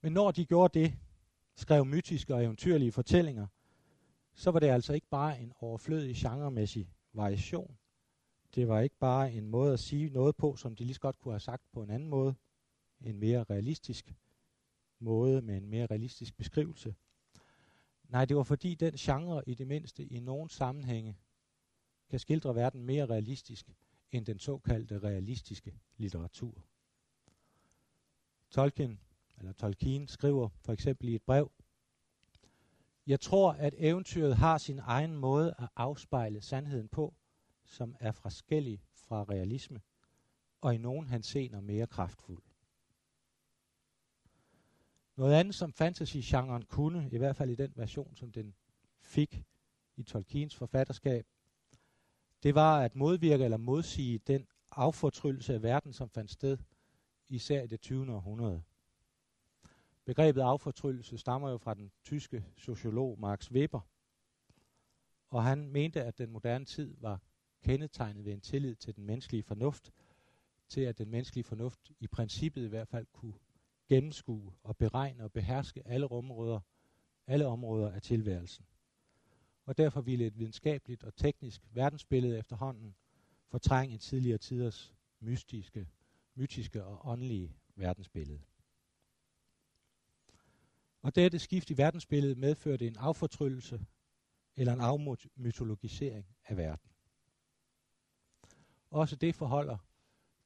Men 0.00 0.12
når 0.12 0.30
de 0.30 0.46
gjorde 0.46 0.80
det, 0.80 0.98
skrev 1.54 1.84
mytiske 1.84 2.34
og 2.34 2.44
eventyrlige 2.44 2.92
fortællinger, 2.92 3.46
så 4.36 4.50
var 4.50 4.58
det 4.60 4.66
altså 4.66 4.92
ikke 4.92 5.08
bare 5.10 5.40
en 5.40 5.52
overflødig 5.60 6.16
genremæssig 6.16 6.92
variation. 7.12 7.78
Det 8.54 8.68
var 8.68 8.80
ikke 8.80 8.96
bare 8.98 9.32
en 9.32 9.46
måde 9.46 9.72
at 9.72 9.80
sige 9.80 10.10
noget 10.10 10.36
på, 10.36 10.56
som 10.56 10.76
de 10.76 10.84
lige 10.84 10.94
så 10.94 11.00
godt 11.00 11.18
kunne 11.18 11.32
have 11.32 11.40
sagt 11.40 11.72
på 11.72 11.82
en 11.82 11.90
anden 11.90 12.08
måde. 12.08 12.34
En 13.00 13.18
mere 13.18 13.44
realistisk 13.44 14.14
måde 14.98 15.42
med 15.42 15.56
en 15.56 15.68
mere 15.68 15.86
realistisk 15.86 16.36
beskrivelse. 16.36 16.94
Nej, 18.08 18.24
det 18.24 18.36
var 18.36 18.42
fordi 18.42 18.74
den 18.74 18.94
genre 18.94 19.42
i 19.46 19.54
det 19.54 19.66
mindste 19.66 20.04
i 20.04 20.20
nogen 20.20 20.48
sammenhænge 20.48 21.16
kan 22.10 22.18
skildre 22.18 22.54
verden 22.54 22.82
mere 22.82 23.06
realistisk 23.06 23.70
end 24.12 24.26
den 24.26 24.38
såkaldte 24.38 24.98
realistiske 24.98 25.74
litteratur. 25.96 26.64
Tolkien, 28.50 29.00
eller 29.38 29.52
Tolkien 29.52 30.08
skriver 30.08 30.48
for 30.48 30.72
eksempel 30.72 31.08
i 31.08 31.14
et 31.14 31.22
brev, 31.22 31.50
jeg 33.06 33.20
tror, 33.20 33.52
at 33.52 33.74
eventyret 33.78 34.36
har 34.36 34.58
sin 34.58 34.78
egen 34.78 35.16
måde 35.16 35.54
at 35.58 35.68
afspejle 35.76 36.40
sandheden 36.40 36.88
på, 36.88 37.14
som 37.64 37.96
er 38.00 38.12
forskellig 38.12 38.82
fra 38.94 39.22
realisme, 39.22 39.80
og 40.60 40.74
i 40.74 40.78
nogen 40.78 41.08
henseender 41.08 41.60
mere 41.60 41.86
kraftfuld. 41.86 42.42
Noget 45.16 45.34
andet, 45.34 45.54
som 45.54 45.72
fantasy-genren 45.72 46.64
kunne, 46.64 47.08
i 47.12 47.18
hvert 47.18 47.36
fald 47.36 47.50
i 47.50 47.54
den 47.54 47.72
version, 47.76 48.16
som 48.16 48.32
den 48.32 48.54
fik 49.00 49.42
i 49.96 50.02
Tolkiens 50.02 50.56
forfatterskab, 50.56 51.26
det 52.42 52.54
var 52.54 52.80
at 52.80 52.96
modvirke 52.96 53.44
eller 53.44 53.56
modsige 53.56 54.18
den 54.18 54.46
affortryllelse 54.70 55.54
af 55.54 55.62
verden, 55.62 55.92
som 55.92 56.10
fandt 56.10 56.30
sted, 56.30 56.58
især 57.28 57.62
i 57.62 57.66
det 57.66 57.80
20. 57.80 58.14
århundrede. 58.14 58.62
Begrebet 60.06 60.40
affortryllelse 60.40 61.18
stammer 61.18 61.50
jo 61.50 61.58
fra 61.58 61.74
den 61.74 61.92
tyske 62.04 62.44
sociolog 62.56 63.20
Max 63.20 63.50
Weber, 63.50 63.80
og 65.30 65.44
han 65.44 65.70
mente, 65.70 66.04
at 66.04 66.18
den 66.18 66.30
moderne 66.30 66.64
tid 66.64 66.96
var 67.00 67.22
kendetegnet 67.62 68.24
ved 68.24 68.32
en 68.32 68.40
tillid 68.40 68.74
til 68.74 68.96
den 68.96 69.04
menneskelige 69.04 69.42
fornuft, 69.42 69.92
til 70.68 70.80
at 70.80 70.98
den 70.98 71.10
menneskelige 71.10 71.44
fornuft 71.44 71.92
i 72.00 72.06
princippet 72.06 72.64
i 72.64 72.68
hvert 72.68 72.88
fald 72.88 73.06
kunne 73.12 73.34
gennemskue 73.88 74.52
og 74.62 74.76
beregne 74.76 75.24
og 75.24 75.32
beherske 75.32 75.86
alle 75.86 76.10
områder, 76.10 76.60
alle 77.26 77.46
områder 77.46 77.92
af 77.92 78.02
tilværelsen. 78.02 78.66
Og 79.64 79.78
derfor 79.78 80.00
ville 80.00 80.26
et 80.26 80.38
videnskabeligt 80.38 81.04
og 81.04 81.14
teknisk 81.16 81.60
verdensbillede 81.70 82.38
efterhånden 82.38 82.94
fortrænge 83.48 83.98
tidligere 83.98 84.38
tiders 84.38 84.94
mystiske, 85.20 85.88
mytiske 86.34 86.84
og 86.84 87.08
åndelige 87.08 87.56
verdensbillede. 87.74 88.40
Og 91.06 91.14
dette 91.14 91.38
skift 91.38 91.70
i 91.70 91.76
verdensbilledet 91.76 92.38
medførte 92.38 92.86
en 92.86 92.96
affortryllelse 92.96 93.86
eller 94.56 94.72
en 94.72 94.80
afmytologisering 94.80 96.26
af 96.44 96.56
verden. 96.56 96.90
Også 98.90 99.16
det 99.16 99.34
forholder 99.34 99.78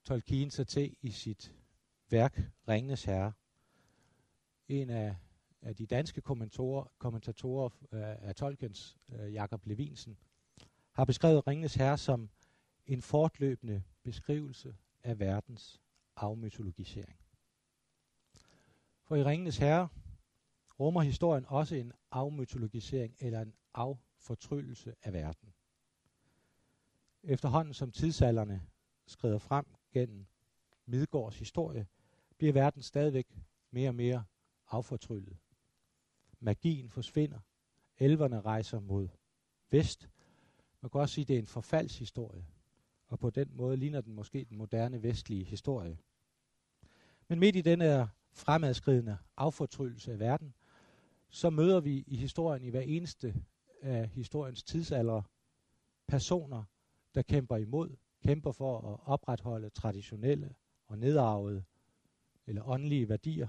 Tolkien 0.04 0.50
sig 0.50 0.66
til 0.66 0.96
i 1.02 1.10
sit 1.10 1.54
værk 2.10 2.40
Ringenes 2.68 3.04
Herre. 3.04 3.32
En 4.68 4.90
af, 4.90 5.16
af 5.62 5.76
de 5.76 5.86
danske 5.86 6.20
kommentatorer, 6.20 6.84
kommentatorer 6.98 7.68
øh, 7.92 8.28
af 8.28 8.34
Tolkiens, 8.34 8.98
øh, 9.12 9.32
Jakob 9.32 9.66
Levinsen, 9.66 10.18
har 10.92 11.04
beskrevet 11.04 11.46
Ringenes 11.46 11.74
Herre 11.74 11.98
som 11.98 12.30
en 12.86 13.02
fortløbende 13.02 13.82
beskrivelse 14.02 14.76
af 15.02 15.18
verdens 15.18 15.80
afmytologisering. 16.16 17.18
For 19.02 19.16
i 19.16 19.24
Ringenes 19.24 19.58
Herre 19.58 19.88
rummer 20.80 21.00
historien 21.00 21.44
også 21.48 21.74
en 21.74 21.92
afmytologisering 22.10 23.14
eller 23.18 23.40
en 23.40 23.54
affortryllelse 23.74 24.94
af 25.02 25.12
verden. 25.12 25.52
Efterhånden 27.22 27.74
som 27.74 27.92
tidsalderne 27.92 28.62
skrider 29.06 29.38
frem 29.38 29.66
gennem 29.92 30.26
Midgårds 30.86 31.38
historie, 31.38 31.86
bliver 32.38 32.52
verden 32.52 32.82
stadigvæk 32.82 33.26
mere 33.70 33.88
og 33.88 33.94
mere 33.94 34.24
affortryllet. 34.70 35.36
Magien 36.40 36.90
forsvinder. 36.90 37.38
Elverne 37.98 38.40
rejser 38.40 38.80
mod 38.80 39.08
vest. 39.70 40.08
Man 40.80 40.90
kan 40.90 41.00
også 41.00 41.14
sige, 41.14 41.22
at 41.22 41.28
det 41.28 41.34
er 41.34 41.40
en 41.40 41.46
forfaldshistorie. 41.46 42.46
Og 43.06 43.18
på 43.18 43.30
den 43.30 43.48
måde 43.52 43.76
ligner 43.76 44.00
den 44.00 44.14
måske 44.14 44.44
den 44.44 44.56
moderne 44.56 45.02
vestlige 45.02 45.44
historie. 45.44 45.98
Men 47.28 47.38
midt 47.38 47.56
i 47.56 47.60
den 47.60 47.80
her 47.80 48.08
fremadskridende 48.32 49.18
affortryllelse 49.36 50.12
af 50.12 50.18
verden, 50.18 50.54
så 51.30 51.50
møder 51.50 51.80
vi 51.80 52.04
i 52.06 52.16
historien 52.16 52.64
i 52.64 52.68
hver 52.68 52.80
eneste 52.80 53.34
af 53.82 54.08
historiens 54.08 54.62
tidsalder 54.62 55.22
personer, 56.08 56.64
der 57.14 57.22
kæmper 57.22 57.56
imod, 57.56 57.96
kæmper 58.22 58.52
for 58.52 58.92
at 58.92 59.00
opretholde 59.04 59.70
traditionelle 59.70 60.54
og 60.86 60.98
nedarvede 60.98 61.64
eller 62.46 62.68
åndelige 62.68 63.08
værdier 63.08 63.48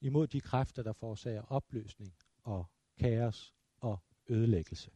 imod 0.00 0.26
de 0.26 0.40
kræfter, 0.40 0.82
der 0.82 0.92
forårsager 0.92 1.42
opløsning 1.42 2.14
og 2.42 2.66
kaos 2.98 3.54
og 3.80 3.98
ødelæggelse. 4.28 4.90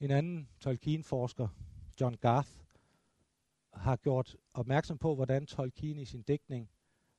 En 0.00 0.10
anden 0.10 0.48
Tolkien-forsker, 0.60 1.48
John 2.00 2.16
Garth, 2.16 2.50
har 3.72 3.96
gjort 3.96 4.36
opmærksom 4.54 4.98
på, 4.98 5.14
hvordan 5.14 5.46
Tolkien 5.46 5.98
i 5.98 6.04
sin 6.04 6.22
dækning 6.22 6.70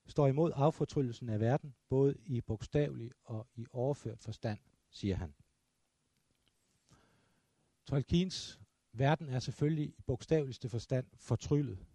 står 0.08 0.28
imod 0.28 0.52
affortryllelsen 0.56 1.30
af 1.30 1.40
verden, 1.40 1.76
både 1.90 2.16
i 2.26 2.42
bogstavelig 2.42 3.12
og 3.24 3.48
i 3.56 3.66
overført 3.72 4.20
forstand, 4.20 4.60
siger 4.90 5.16
han. 5.16 5.34
Tolkiens 7.86 8.60
verden 8.94 9.30
er 9.30 9.40
selvfølgelig 9.40 9.86
i 9.86 10.02
bogstaveligste 10.02 10.70
forstand 10.70 11.06
fortryllet. 11.16 11.86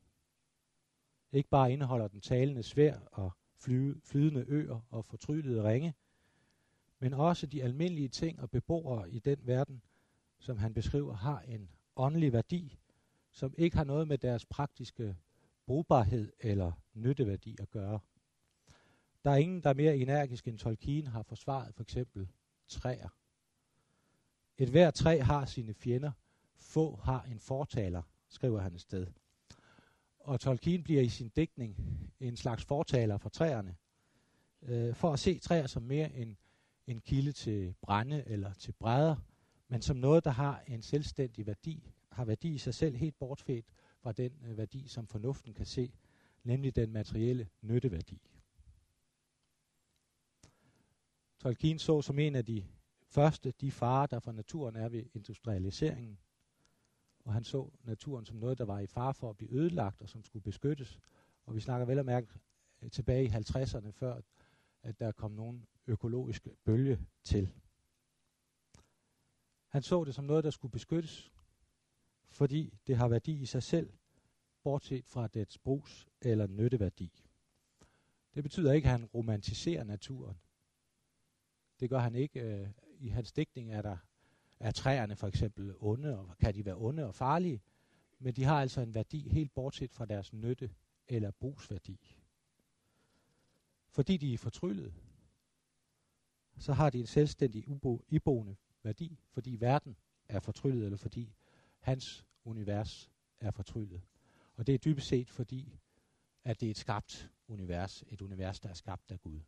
Ikke 1.32 1.48
bare 1.48 1.72
indeholder 1.72 2.08
den 2.08 2.20
talende 2.20 2.62
svær 2.62 2.98
og 3.12 3.32
flydende 4.04 4.44
øer 4.48 4.80
og 4.90 5.04
fortryllede 5.04 5.62
ringe, 5.62 5.94
men 6.98 7.14
også 7.14 7.46
de 7.46 7.62
almindelige 7.62 8.08
ting 8.08 8.40
og 8.40 8.50
beboere 8.50 9.10
i 9.10 9.18
den 9.18 9.46
verden, 9.46 9.82
som 10.38 10.58
han 10.58 10.74
beskriver, 10.74 11.14
har 11.14 11.40
en 11.40 11.70
åndelig 11.96 12.32
værdi, 12.32 12.78
som 13.30 13.54
ikke 13.58 13.76
har 13.76 13.84
noget 13.84 14.08
med 14.08 14.18
deres 14.18 14.46
praktiske 14.46 15.16
brugbarhed 15.70 16.32
eller 16.40 16.72
nytteværdi 16.94 17.56
at 17.60 17.70
gøre. 17.70 18.00
Der 19.24 19.30
er 19.30 19.36
ingen, 19.36 19.62
der 19.62 19.70
er 19.70 19.74
mere 19.74 19.96
energisk 19.96 20.48
end 20.48 20.58
Tolkien 20.58 21.06
har 21.06 21.22
forsvaret 21.22 21.74
for 21.74 21.82
eksempel 21.82 22.28
træer. 22.68 23.08
Et 24.58 24.68
hver 24.68 24.90
træ 24.90 25.18
har 25.18 25.44
sine 25.44 25.74
fjender, 25.74 26.12
få 26.56 26.96
har 26.96 27.22
en 27.22 27.40
fortaler, 27.40 28.02
skriver 28.28 28.60
han 28.60 28.74
et 28.74 28.80
sted. 28.80 29.06
Og 30.18 30.40
Tolkien 30.40 30.82
bliver 30.82 31.02
i 31.02 31.08
sin 31.08 31.28
digtning 31.28 31.76
en 32.20 32.36
slags 32.36 32.64
fortaler 32.64 33.18
for 33.18 33.28
træerne, 33.28 33.76
øh, 34.62 34.94
for 34.94 35.12
at 35.12 35.18
se 35.18 35.38
træer 35.38 35.66
som 35.66 35.82
mere 35.82 36.12
en, 36.12 36.36
en 36.86 37.00
kilde 37.00 37.32
til 37.32 37.74
brænde 37.82 38.24
eller 38.26 38.52
til 38.52 38.72
brædder, 38.72 39.16
men 39.68 39.82
som 39.82 39.96
noget, 39.96 40.24
der 40.24 40.30
har 40.30 40.62
en 40.66 40.82
selvstændig 40.82 41.46
værdi, 41.46 41.90
har 42.12 42.24
værdi 42.24 42.54
i 42.54 42.58
sig 42.58 42.74
selv 42.74 42.96
helt 42.96 43.18
bortfæt 43.18 43.64
fra 44.02 44.12
den 44.12 44.32
øh, 44.44 44.56
værdi, 44.56 44.88
som 44.88 45.06
fornuften 45.06 45.54
kan 45.54 45.66
se, 45.66 45.92
nemlig 46.44 46.76
den 46.76 46.92
materielle 46.92 47.48
nytteværdi. 47.62 48.20
Tolkien 51.38 51.78
så 51.78 52.02
som 52.02 52.18
en 52.18 52.34
af 52.34 52.44
de 52.44 52.64
første 53.06 53.50
de 53.50 53.70
farer, 53.70 54.06
der 54.06 54.20
for 54.20 54.32
naturen 54.32 54.76
er 54.76 54.88
ved 54.88 55.04
industrialiseringen, 55.14 56.18
og 57.24 57.32
han 57.32 57.44
så 57.44 57.70
naturen 57.84 58.26
som 58.26 58.36
noget, 58.36 58.58
der 58.58 58.64
var 58.64 58.78
i 58.78 58.86
fare 58.86 59.14
for 59.14 59.30
at 59.30 59.36
blive 59.36 59.52
ødelagt 59.52 60.02
og 60.02 60.08
som 60.08 60.24
skulle 60.24 60.42
beskyttes. 60.42 60.98
Og 61.46 61.54
vi 61.54 61.60
snakker 61.60 61.86
vel 61.86 61.98
at 61.98 62.06
mærke 62.06 62.28
øh, 62.82 62.90
tilbage 62.90 63.24
i 63.24 63.28
50'erne, 63.28 63.90
før 63.90 64.20
at 64.82 65.00
der 65.00 65.12
kom 65.12 65.30
nogen 65.30 65.66
økologisk 65.86 66.48
bølge 66.64 67.06
til. 67.24 67.50
Han 69.68 69.82
så 69.82 70.04
det 70.04 70.14
som 70.14 70.24
noget, 70.24 70.44
der 70.44 70.50
skulle 70.50 70.72
beskyttes, 70.72 71.32
fordi 72.30 72.78
det 72.86 72.96
har 72.96 73.08
værdi 73.08 73.40
i 73.40 73.46
sig 73.46 73.62
selv, 73.62 73.92
bortset 74.62 75.06
fra 75.06 75.26
dets 75.26 75.58
brugs- 75.58 76.06
eller 76.20 76.46
nytteværdi. 76.46 77.24
Det 78.34 78.42
betyder 78.42 78.72
ikke, 78.72 78.86
at 78.86 78.92
han 78.92 79.04
romantiserer 79.04 79.84
naturen. 79.84 80.36
Det 81.80 81.90
gør 81.90 81.98
han 81.98 82.14
ikke. 82.14 82.40
Øh, 82.40 82.68
I 82.98 83.08
hans 83.08 83.32
digtning 83.32 83.72
er 83.72 83.82
der 83.82 83.96
er 84.60 84.70
træerne 84.70 85.16
for 85.16 85.26
eksempel 85.26 85.74
onde, 85.78 86.18
og 86.18 86.38
kan 86.38 86.54
de 86.54 86.64
være 86.64 86.76
onde 86.76 87.06
og 87.06 87.14
farlige, 87.14 87.62
men 88.18 88.34
de 88.34 88.44
har 88.44 88.60
altså 88.60 88.80
en 88.80 88.94
værdi 88.94 89.28
helt 89.28 89.54
bortset 89.54 89.92
fra 89.92 90.06
deres 90.06 90.32
nytte 90.32 90.74
eller 91.08 91.30
brugsværdi. 91.30 92.16
Fordi 93.88 94.16
de 94.16 94.34
er 94.34 94.38
fortryllet, 94.38 94.94
så 96.58 96.72
har 96.72 96.90
de 96.90 97.00
en 97.00 97.06
selvstændig 97.06 97.68
ubo, 97.68 98.04
iboende 98.08 98.56
værdi, 98.82 99.18
fordi 99.30 99.56
verden 99.56 99.96
er 100.28 100.40
fortryllet, 100.40 100.84
eller 100.84 100.98
fordi 100.98 101.34
hans 101.80 102.26
univers 102.44 103.10
er 103.40 103.50
fortryllet. 103.50 104.02
Og 104.56 104.66
det 104.66 104.74
er 104.74 104.78
dybest 104.78 105.08
set 105.08 105.30
fordi, 105.30 105.78
at 106.44 106.60
det 106.60 106.66
er 106.66 106.70
et 106.70 106.78
skabt 106.78 107.30
univers, 107.48 108.04
et 108.08 108.20
univers, 108.20 108.60
der 108.60 108.68
er 108.68 108.74
skabt 108.74 109.10
af 109.10 109.20
Gud. 109.20 109.40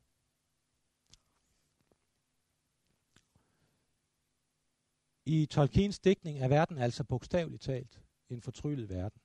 I 5.24 5.46
Tolkiens 5.46 5.98
digtning 5.98 6.38
er 6.38 6.48
verden 6.48 6.78
altså 6.78 7.04
bogstaveligt 7.04 7.62
talt 7.62 8.02
en 8.28 8.40
fortryllet 8.40 8.88
verden. 8.88 9.20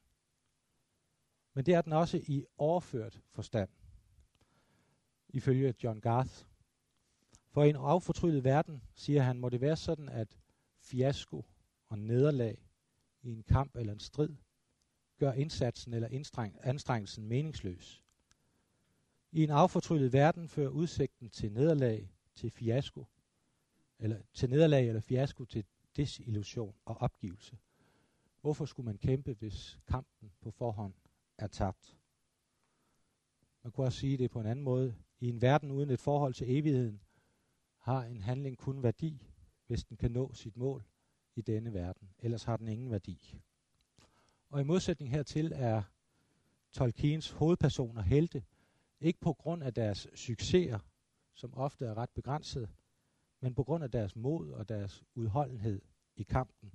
Men 1.53 1.65
det 1.65 1.73
er 1.73 1.81
den 1.81 1.93
også 1.93 2.17
i 2.17 2.45
overført 2.57 3.21
forstand, 3.29 3.69
ifølge 5.29 5.73
John 5.83 6.01
Garth. 6.01 6.45
For 7.49 7.63
i 7.63 7.69
en 7.69 7.75
affortryllet 7.75 8.43
verden, 8.43 8.83
siger 8.95 9.21
han, 9.21 9.39
må 9.39 9.49
det 9.49 9.61
være 9.61 9.77
sådan, 9.77 10.09
at 10.09 10.39
fiasko 10.79 11.45
og 11.87 11.99
nederlag 11.99 12.66
i 13.27 13.33
en 13.33 13.43
kamp 13.43 13.75
eller 13.75 13.93
en 13.93 13.99
strid 13.99 14.35
gør 15.17 15.31
indsatsen 15.31 15.93
eller 15.93 16.07
anstrengelsen 16.63 17.27
meningsløs. 17.27 18.03
I 19.31 19.43
en 19.43 19.49
affortryllet 19.49 20.13
verden 20.13 20.47
fører 20.47 20.69
udsigten 20.69 21.29
til 21.29 21.51
nederlag 21.51 22.11
til 22.35 22.51
fiasko, 22.51 23.05
eller 23.99 24.21
til 24.33 24.49
nederlag 24.49 24.87
eller 24.87 25.01
fiasko 25.01 25.45
til 25.45 25.65
desillusion 25.95 26.75
og 26.85 26.97
opgivelse. 26.97 27.57
Hvorfor 28.41 28.65
skulle 28.65 28.85
man 28.85 28.97
kæmpe, 28.97 29.33
hvis 29.33 29.79
kampen 29.87 30.31
på 30.41 30.51
forhånd 30.51 30.93
er 31.37 31.47
tabt? 31.47 31.97
Man 33.63 33.71
kunne 33.71 33.87
også 33.87 33.99
sige 33.99 34.17
det 34.17 34.31
på 34.31 34.39
en 34.39 34.45
anden 34.45 34.65
måde. 34.65 34.95
I 35.19 35.29
en 35.29 35.41
verden 35.41 35.71
uden 35.71 35.89
et 35.89 35.99
forhold 35.99 36.33
til 36.33 36.57
evigheden, 36.57 37.01
har 37.77 38.03
en 38.03 38.21
handling 38.21 38.57
kun 38.57 38.83
værdi, 38.83 39.25
hvis 39.67 39.83
den 39.83 39.97
kan 39.97 40.11
nå 40.11 40.33
sit 40.33 40.57
mål 40.57 40.83
i 41.37 41.41
denne 41.41 41.73
verden. 41.73 42.09
Ellers 42.19 42.43
har 42.43 42.57
den 42.57 42.67
ingen 42.67 42.91
værdi. 42.91 43.41
Og 44.49 44.61
i 44.61 44.63
modsætning 44.63 45.11
hertil 45.11 45.51
er 45.55 45.83
Tolkiens 46.71 47.31
hovedpersoner 47.31 48.01
helte, 48.01 48.43
ikke 49.01 49.19
på 49.19 49.33
grund 49.33 49.63
af 49.63 49.73
deres 49.73 50.07
succeser, 50.15 50.79
som 51.33 51.53
ofte 51.53 51.85
er 51.85 51.97
ret 51.97 52.09
begrænset, 52.09 52.69
men 53.39 53.55
på 53.55 53.63
grund 53.63 53.83
af 53.83 53.91
deres 53.91 54.15
mod 54.15 54.51
og 54.51 54.69
deres 54.69 55.03
udholdenhed 55.15 55.81
i 56.15 56.23
kampen. 56.23 56.73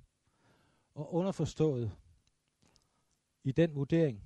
Og 0.93 1.13
underforstået 1.13 1.97
i 3.43 3.51
den 3.51 3.75
vurdering 3.75 4.23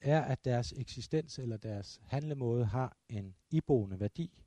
er, 0.00 0.22
at 0.22 0.44
deres 0.44 0.72
eksistens 0.72 1.38
eller 1.38 1.56
deres 1.56 2.00
handlemåde 2.04 2.64
har 2.64 2.96
en 3.08 3.34
iboende 3.50 4.00
værdi. 4.00 4.42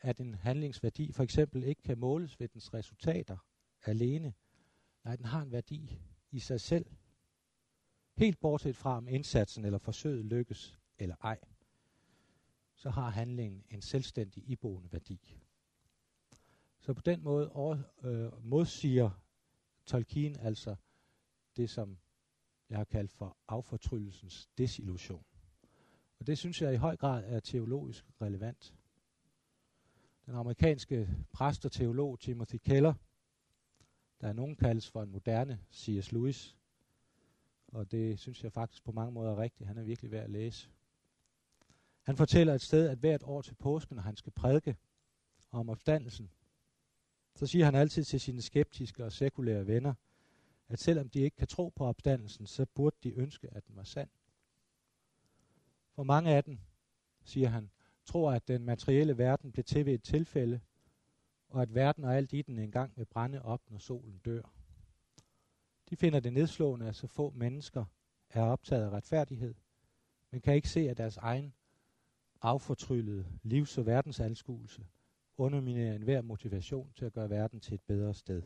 At 0.00 0.20
en 0.20 0.34
handlingsværdi 0.34 1.12
for 1.12 1.22
eksempel 1.22 1.64
ikke 1.64 1.82
kan 1.82 1.98
måles 1.98 2.40
ved 2.40 2.48
dens 2.48 2.74
resultater 2.74 3.36
alene. 3.88 4.34
Nej, 5.04 5.16
den 5.16 5.24
har 5.24 5.42
en 5.42 5.52
værdi 5.52 5.98
i 6.30 6.38
sig 6.38 6.60
selv. 6.60 6.86
Helt 8.16 8.40
bortset 8.40 8.76
fra 8.76 8.96
om 8.96 9.08
indsatsen 9.08 9.64
eller 9.64 9.78
forsøget 9.78 10.24
lykkes 10.24 10.78
eller 10.98 11.16
ej, 11.22 11.38
så 12.74 12.90
har 12.90 13.10
handlingen 13.10 13.64
en 13.70 13.82
selvstændig 13.82 14.50
iboende 14.50 14.92
værdi. 14.92 15.38
Så 16.80 16.94
på 16.94 17.02
den 17.02 17.22
måde 17.22 17.52
over, 17.52 17.78
øh, 18.02 18.44
modsiger 18.44 19.10
Tolkien 19.86 20.36
altså 20.40 20.76
det, 21.56 21.70
som 21.70 21.98
jeg 22.68 22.78
har 22.78 22.84
kaldt 22.84 23.12
for 23.12 23.36
affortryllelsens 23.48 24.48
desillusion. 24.58 25.24
Og 26.18 26.26
det 26.26 26.38
synes 26.38 26.62
jeg 26.62 26.74
i 26.74 26.76
høj 26.76 26.96
grad 26.96 27.24
er 27.26 27.40
teologisk 27.40 28.04
relevant. 28.20 28.74
Den 30.26 30.34
amerikanske 30.34 31.08
præst 31.32 31.64
og 31.64 31.72
teolog 31.72 32.20
Timothy 32.20 32.56
Keller, 32.56 32.94
der 34.22 34.28
er 34.28 34.32
nogen 34.32 34.56
kaldes 34.56 34.90
for 34.90 35.02
en 35.02 35.10
moderne 35.10 35.60
C.S. 35.72 36.12
Lewis, 36.12 36.56
og 37.68 37.90
det 37.90 38.18
synes 38.18 38.44
jeg 38.44 38.52
faktisk 38.52 38.84
på 38.84 38.92
mange 38.92 39.12
måder 39.12 39.32
er 39.32 39.38
rigtigt. 39.38 39.68
Han 39.68 39.78
er 39.78 39.82
virkelig 39.82 40.10
værd 40.10 40.24
at 40.24 40.30
læse. 40.30 40.68
Han 42.02 42.16
fortæller 42.16 42.54
et 42.54 42.62
sted, 42.62 42.88
at 42.88 42.98
hvert 42.98 43.22
år 43.22 43.42
til 43.42 43.54
påsken, 43.54 43.96
når 43.96 44.02
han 44.02 44.16
skal 44.16 44.32
prædike 44.32 44.76
om 45.50 45.68
opstandelsen, 45.68 46.30
så 47.34 47.46
siger 47.46 47.64
han 47.64 47.74
altid 47.74 48.04
til 48.04 48.20
sine 48.20 48.42
skeptiske 48.42 49.04
og 49.04 49.12
sekulære 49.12 49.66
venner, 49.66 49.94
at 50.68 50.78
selvom 50.78 51.08
de 51.08 51.20
ikke 51.20 51.36
kan 51.36 51.48
tro 51.48 51.68
på 51.68 51.84
opstandelsen, 51.84 52.46
så 52.46 52.66
burde 52.74 52.96
de 53.02 53.10
ønske, 53.10 53.48
at 53.54 53.66
den 53.66 53.76
var 53.76 53.84
sand. 53.84 54.08
For 55.94 56.02
mange 56.02 56.30
af 56.30 56.44
dem, 56.44 56.58
siger 57.24 57.48
han, 57.48 57.70
tror, 58.04 58.32
at 58.32 58.48
den 58.48 58.64
materielle 58.64 59.18
verden 59.18 59.52
blev 59.52 59.64
til 59.64 59.86
ved 59.86 59.94
et 59.94 60.02
tilfælde, 60.02 60.60
og 61.52 61.62
at 61.62 61.74
verden 61.74 62.04
og 62.04 62.16
alt 62.16 62.32
i 62.32 62.42
den 62.42 62.58
engang 62.58 62.92
vil 62.96 63.04
brænde 63.04 63.42
op, 63.42 63.70
når 63.70 63.78
solen 63.78 64.20
dør. 64.24 64.42
De 65.90 65.96
finder 65.96 66.20
det 66.20 66.32
nedslående, 66.32 66.88
at 66.88 66.96
så 66.96 67.06
få 67.06 67.30
mennesker 67.30 67.84
er 68.30 68.42
optaget 68.42 68.84
af 68.84 68.90
retfærdighed, 68.90 69.54
men 70.30 70.40
kan 70.40 70.54
ikke 70.54 70.68
se, 70.68 70.80
at 70.90 70.98
deres 70.98 71.16
egen 71.16 71.54
affortryllede 72.42 73.26
livs- 73.42 73.78
og 73.78 73.86
verdensanskuelse 73.86 74.86
underminerer 75.36 75.94
enhver 75.94 76.22
motivation 76.22 76.92
til 76.96 77.04
at 77.04 77.12
gøre 77.12 77.30
verden 77.30 77.60
til 77.60 77.74
et 77.74 77.82
bedre 77.82 78.14
sted. 78.14 78.42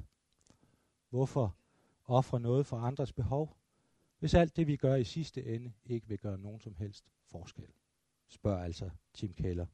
Hvorfor 1.11 1.57
ofre 2.05 2.41
noget 2.41 2.67
for 2.67 2.77
andres 2.77 3.13
behov, 3.13 3.57
hvis 4.19 4.35
alt 4.35 4.57
det, 4.57 4.67
vi 4.67 4.77
gør 4.77 4.95
i 4.95 5.05
sidste 5.05 5.45
ende, 5.45 5.73
ikke 5.85 6.09
vil 6.09 6.19
gøre 6.19 6.39
nogen 6.39 6.61
som 6.61 6.75
helst 6.75 7.05
forskel? 7.25 7.69
Spørger 8.29 8.65
altså 8.65 8.91
Tim 9.13 9.33
Keller. 9.33 9.67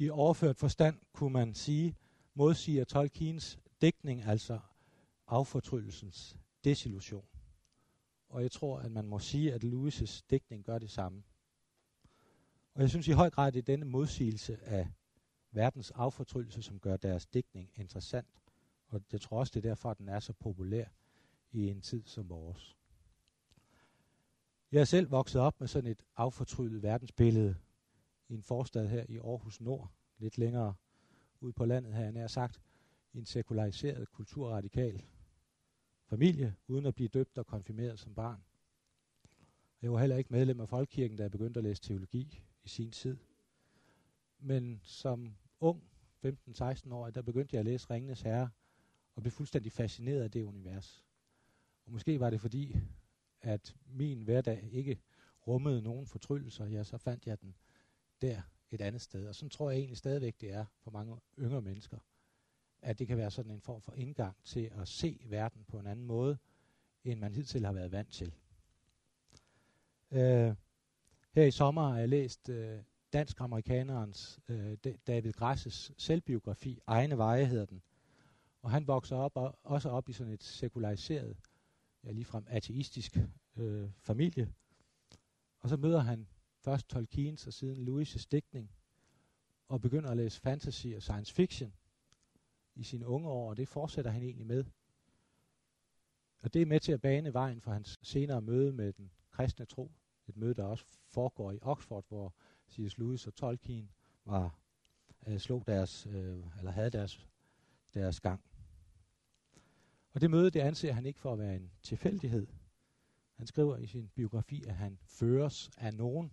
I 0.00 0.10
overført 0.10 0.56
forstand 0.56 0.98
kunne 1.12 1.32
man 1.32 1.54
sige, 1.54 1.96
modsiger 2.34 2.84
Tolkiens 2.84 3.58
dækning 3.80 4.22
altså 4.22 4.58
affortryllelsens 5.26 6.36
desillusion. 6.64 7.24
Og 8.28 8.42
jeg 8.42 8.50
tror, 8.50 8.78
at 8.78 8.92
man 8.92 9.06
må 9.06 9.18
sige, 9.18 9.52
at 9.52 9.64
Lewis' 9.64 10.22
dækning 10.30 10.64
gør 10.64 10.78
det 10.78 10.90
samme. 10.90 11.22
Og 12.74 12.82
jeg 12.82 12.90
synes 12.90 13.08
i 13.08 13.12
høj 13.12 13.30
grad, 13.30 13.52
det 13.52 13.58
er 13.58 13.62
denne 13.62 13.84
modsigelse 13.84 14.58
af 14.62 14.88
verdens 15.50 15.90
affortryllelse, 15.90 16.62
som 16.62 16.78
gør 16.78 16.96
deres 16.96 17.26
dækning 17.26 17.70
interessant. 17.74 18.28
Og 18.86 19.02
jeg 19.12 19.20
tror 19.20 19.38
også, 19.38 19.50
det 19.54 19.64
er 19.64 19.68
derfor, 19.68 19.90
at 19.90 19.98
den 19.98 20.08
er 20.08 20.20
så 20.20 20.32
populær 20.32 20.84
i 21.52 21.68
en 21.68 21.80
tid 21.80 22.02
som 22.06 22.28
vores. 22.28 22.76
Jeg 24.72 24.80
er 24.80 24.84
selv 24.84 25.10
vokset 25.10 25.40
op 25.40 25.60
med 25.60 25.68
sådan 25.68 25.90
et 25.90 26.02
affortryllet 26.16 26.82
verdensbillede 26.82 27.56
i 28.30 28.34
en 28.34 28.42
forstad 28.42 28.88
her 28.88 29.04
i 29.08 29.16
Aarhus 29.16 29.60
Nord, 29.60 29.90
lidt 30.18 30.38
længere 30.38 30.74
ud 31.40 31.52
på 31.52 31.64
landet 31.64 31.94
her, 31.94 32.12
jeg 32.12 32.30
sagt, 32.30 32.60
i 33.12 33.18
en 33.18 33.26
sekulariseret 33.26 34.10
kulturradikal 34.10 35.02
familie, 36.06 36.56
uden 36.68 36.86
at 36.86 36.94
blive 36.94 37.08
døbt 37.08 37.38
og 37.38 37.46
konfirmeret 37.46 37.98
som 37.98 38.14
barn. 38.14 38.42
Jeg 39.82 39.92
var 39.92 39.98
heller 39.98 40.16
ikke 40.16 40.32
medlem 40.32 40.60
af 40.60 40.68
Folkekirken, 40.68 41.16
da 41.16 41.22
jeg 41.22 41.30
begyndte 41.30 41.58
at 41.58 41.64
læse 41.64 41.82
teologi 41.82 42.42
i 42.64 42.68
sin 42.68 42.90
tid. 42.90 43.18
Men 44.38 44.80
som 44.82 45.36
ung, 45.60 45.82
15-16 46.24 46.92
år, 46.92 47.10
der 47.10 47.22
begyndte 47.22 47.54
jeg 47.54 47.60
at 47.60 47.64
læse 47.66 47.90
Ringenes 47.90 48.22
Herre, 48.22 48.50
og 49.14 49.22
blev 49.22 49.32
fuldstændig 49.32 49.72
fascineret 49.72 50.22
af 50.22 50.30
det 50.30 50.42
univers. 50.42 51.04
Og 51.86 51.92
måske 51.92 52.20
var 52.20 52.30
det 52.30 52.40
fordi, 52.40 52.76
at 53.40 53.76
min 53.86 54.22
hverdag 54.22 54.68
ikke 54.72 55.00
rummede 55.46 55.82
nogen 55.82 56.06
fortryllelser, 56.06 56.66
ja, 56.66 56.84
så 56.84 56.98
fandt 56.98 57.26
jeg 57.26 57.40
den 57.40 57.54
der 58.22 58.42
et 58.70 58.80
andet 58.80 59.00
sted. 59.00 59.28
Og 59.28 59.34
sådan 59.34 59.50
tror 59.50 59.70
jeg 59.70 59.78
egentlig 59.78 59.98
stadigvæk, 59.98 60.40
det 60.40 60.52
er 60.52 60.64
for 60.78 60.90
mange 60.90 61.16
yngre 61.38 61.62
mennesker 61.62 61.98
at 62.82 62.98
det 62.98 63.08
kan 63.08 63.16
være 63.16 63.30
sådan 63.30 63.52
en 63.52 63.60
form 63.60 63.82
for 63.82 63.92
indgang 63.92 64.36
til 64.44 64.70
at 64.80 64.88
se 64.88 65.20
verden 65.28 65.64
på 65.68 65.78
en 65.78 65.86
anden 65.86 66.06
måde, 66.06 66.38
end 67.04 67.20
man 67.20 67.34
hidtil 67.34 67.64
har 67.64 67.72
været 67.72 67.92
vant 67.92 68.12
til. 68.12 68.34
Øh, 70.10 70.54
her 71.32 71.44
i 71.44 71.50
sommer 71.50 71.88
har 71.88 71.98
jeg 71.98 72.08
læst 72.08 72.48
øh, 72.48 72.80
dansk-amerikanerens 73.12 74.40
øh, 74.48 74.76
David 75.06 75.32
Grasses 75.32 75.92
selvbiografi, 75.96 76.80
Egne 76.86 77.18
Veje 77.18 77.44
hedder 77.44 77.66
den. 77.66 77.82
Og 78.62 78.70
han 78.70 78.86
vokser 78.86 79.16
op 79.16 79.36
og, 79.36 79.58
også 79.62 79.88
op 79.88 80.08
i 80.08 80.12
sådan 80.12 80.32
et 80.32 80.42
sekulariseret, 80.42 81.36
ja 82.04 82.10
ligefrem 82.10 82.44
ateistisk 82.48 83.18
øh, 83.56 83.90
familie. 83.98 84.52
Og 85.60 85.68
så 85.68 85.76
møder 85.76 86.00
han 86.00 86.26
først 86.60 86.88
Tolkiens 86.88 87.46
og 87.46 87.52
siden 87.52 87.88
Lewis' 87.88 88.26
digtning, 88.30 88.70
og 89.68 89.80
begynder 89.80 90.10
at 90.10 90.16
læse 90.16 90.40
fantasy 90.40 90.86
og 90.86 91.02
science 91.02 91.34
fiction 91.34 91.72
i 92.74 92.82
sine 92.82 93.06
unge 93.06 93.28
år, 93.28 93.50
og 93.50 93.56
det 93.56 93.68
fortsætter 93.68 94.10
han 94.10 94.22
egentlig 94.22 94.46
med. 94.46 94.64
Og 96.42 96.54
det 96.54 96.62
er 96.62 96.66
med 96.66 96.80
til 96.80 96.92
at 96.92 97.00
bane 97.00 97.34
vejen 97.34 97.60
for 97.60 97.72
hans 97.72 97.98
senere 98.02 98.42
møde 98.42 98.72
med 98.72 98.92
den 98.92 99.10
kristne 99.30 99.64
tro. 99.64 99.92
Et 100.26 100.36
møde, 100.36 100.54
der 100.54 100.64
også 100.64 100.84
foregår 101.08 101.52
i 101.52 101.58
Oxford, 101.62 102.04
hvor 102.08 102.34
C.S. 102.70 102.98
Lewis 102.98 103.26
og 103.26 103.34
Tolkien 103.34 103.90
var, 104.24 104.58
øh, 105.26 105.38
slog 105.38 105.66
deres, 105.66 106.06
øh, 106.06 106.44
eller 106.58 106.70
havde 106.70 106.90
deres, 106.90 107.26
deres 107.94 108.20
gang. 108.20 108.44
Og 110.12 110.20
det 110.20 110.30
møde, 110.30 110.50
det 110.50 110.60
anser 110.60 110.92
han 110.92 111.06
ikke 111.06 111.20
for 111.20 111.32
at 111.32 111.38
være 111.38 111.56
en 111.56 111.70
tilfældighed. 111.82 112.46
Han 113.34 113.46
skriver 113.46 113.76
i 113.76 113.86
sin 113.86 114.08
biografi, 114.08 114.64
at 114.66 114.74
han 114.74 114.98
føres 115.02 115.70
af 115.76 115.94
nogen, 115.94 116.32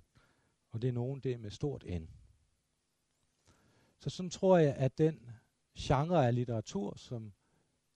og 0.77 0.81
det 0.81 0.87
er 0.87 0.93
nogen, 0.93 1.19
det 1.19 1.31
er 1.31 1.37
med 1.37 1.51
stort 1.51 1.83
N. 1.87 2.05
Så 3.99 4.09
sådan 4.09 4.29
tror 4.29 4.57
jeg, 4.57 4.75
at 4.75 4.97
den 4.97 5.29
genre 5.77 6.27
af 6.27 6.35
litteratur, 6.35 6.95
som 6.95 7.33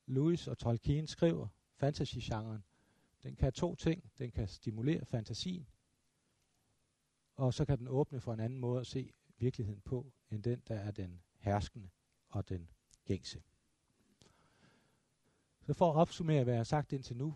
Lewis 0.06 0.48
og 0.48 0.58
Tolkien 0.58 1.08
skriver, 1.08 1.48
fantasy-genren, 1.76 2.64
den 3.24 3.36
kan 3.36 3.54
to 3.54 3.76
ting. 3.76 4.12
Den 4.18 4.32
kan 4.32 4.48
stimulere 4.48 5.06
fantasien, 5.06 5.68
og 7.36 7.54
så 7.54 7.66
kan 7.66 7.78
den 7.78 7.88
åbne 7.88 8.22
for 8.22 8.34
en 8.34 8.40
anden 8.40 8.60
måde 8.60 8.80
at 8.80 8.88
se 8.88 9.14
virkeligheden 9.38 9.82
på, 9.82 10.12
end 10.32 10.44
den, 10.44 10.62
der 10.68 10.76
er 10.76 10.92
den 10.92 11.22
herskende 11.40 11.90
og 12.30 12.50
den 12.50 12.70
gængse. 13.06 13.44
Så 15.62 15.74
for 15.74 15.92
at 15.92 15.96
opsummere, 15.96 16.44
hvad 16.44 16.54
jeg 16.54 16.60
har 16.60 16.64
sagt 16.64 16.94
indtil 16.94 17.18
nu, 17.18 17.36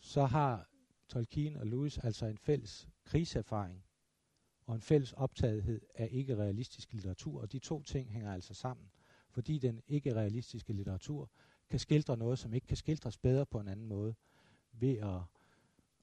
så 0.00 0.24
har 0.24 0.68
Tolkien 1.08 1.56
og 1.56 1.66
Lewis 1.66 1.98
altså 1.98 2.26
en 2.26 2.38
fælles 2.38 2.88
kriserfaring 3.04 3.84
og 4.66 4.74
en 4.74 4.80
fælles 4.80 5.12
optagethed 5.12 5.80
af 5.94 6.08
ikke-realistisk 6.10 6.92
litteratur, 6.92 7.40
og 7.40 7.52
de 7.52 7.58
to 7.58 7.82
ting 7.82 8.10
hænger 8.10 8.32
altså 8.32 8.54
sammen, 8.54 8.90
fordi 9.30 9.58
den 9.58 9.80
ikke-realistiske 9.88 10.72
litteratur 10.72 11.30
kan 11.70 11.78
skildre 11.78 12.16
noget, 12.16 12.38
som 12.38 12.54
ikke 12.54 12.66
kan 12.66 12.76
skildres 12.76 13.18
bedre 13.18 13.46
på 13.46 13.60
en 13.60 13.68
anden 13.68 13.86
måde. 13.86 14.14
Ved 14.72 14.98
at, 14.98 15.20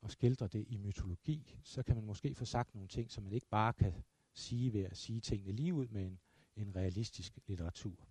at 0.04 0.12
skildre 0.12 0.48
det 0.48 0.66
i 0.68 0.78
mytologi, 0.78 1.56
så 1.64 1.84
kan 1.84 1.96
man 1.96 2.06
måske 2.06 2.36
få 2.36 2.46
sagt 2.46 2.76
nogle 2.76 2.88
ting, 2.88 3.12
som 3.12 3.24
man 3.24 3.34
ikke 3.34 3.48
bare 3.48 3.74
kan 3.74 3.94
sige 4.34 4.74
ved 4.74 4.84
at 4.84 4.98
sige 4.98 5.22
tingene 5.22 5.52
lige 5.52 5.74
ud 5.74 5.88
med 5.88 6.06
en, 6.06 6.20
en 6.56 6.76
realistisk 6.76 7.40
litteratur. 7.48 8.08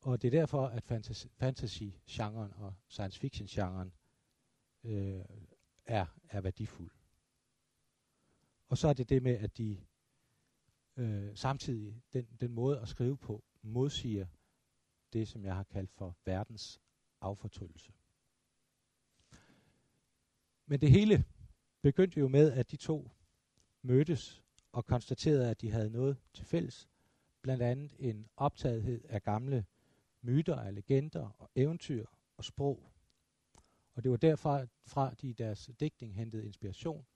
Og 0.00 0.22
det 0.22 0.34
er 0.34 0.38
derfor, 0.38 0.66
at 0.66 0.84
fantasy-genren 1.38 2.52
og 2.52 2.74
science 2.88 3.20
fiction-genren 3.20 3.92
øh, 4.84 5.24
er, 5.84 6.06
er 6.28 6.40
værdifuld. 6.40 6.95
Og 8.68 8.78
så 8.78 8.88
er 8.88 8.92
det 8.92 9.08
det 9.08 9.22
med, 9.22 9.38
at 9.38 9.58
de 9.58 9.80
øh, 10.96 11.36
samtidig, 11.36 12.02
den, 12.12 12.28
den 12.40 12.52
måde 12.52 12.80
at 12.80 12.88
skrive 12.88 13.16
på, 13.16 13.44
modsiger 13.62 14.26
det, 15.12 15.28
som 15.28 15.44
jeg 15.44 15.54
har 15.54 15.64
kaldt 15.64 15.90
for 15.90 16.16
verdens 16.24 16.80
affortryllelse. 17.20 17.92
Men 20.66 20.80
det 20.80 20.90
hele 20.90 21.24
begyndte 21.82 22.20
jo 22.20 22.28
med, 22.28 22.52
at 22.52 22.70
de 22.70 22.76
to 22.76 23.10
mødtes 23.82 24.42
og 24.72 24.86
konstaterede, 24.86 25.50
at 25.50 25.60
de 25.60 25.70
havde 25.70 25.90
noget 25.90 26.16
til 26.32 26.44
fælles. 26.44 26.88
Blandt 27.42 27.62
andet 27.62 27.96
en 27.98 28.28
optagethed 28.36 29.04
af 29.08 29.22
gamle 29.22 29.66
myter, 30.22 30.54
og 30.54 30.72
legender 30.72 31.28
og 31.38 31.50
eventyr 31.54 32.06
og 32.36 32.44
sprog. 32.44 32.92
Og 33.94 34.02
det 34.02 34.10
var 34.10 34.16
derfra, 34.16 34.66
fra 34.86 35.14
de 35.14 35.28
i 35.28 35.32
deres 35.32 35.70
digtning 35.80 36.14
hentede 36.14 36.46
inspiration, 36.46 37.06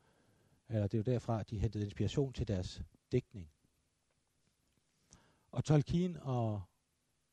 eller 0.70 0.86
det 0.86 0.98
var 0.98 1.12
derfra, 1.12 1.42
de 1.42 1.58
hentede 1.58 1.84
inspiration 1.84 2.32
til 2.32 2.48
deres 2.48 2.82
digtning. 3.12 3.50
Og 5.52 5.64
Tolkien 5.64 6.16
og 6.16 6.62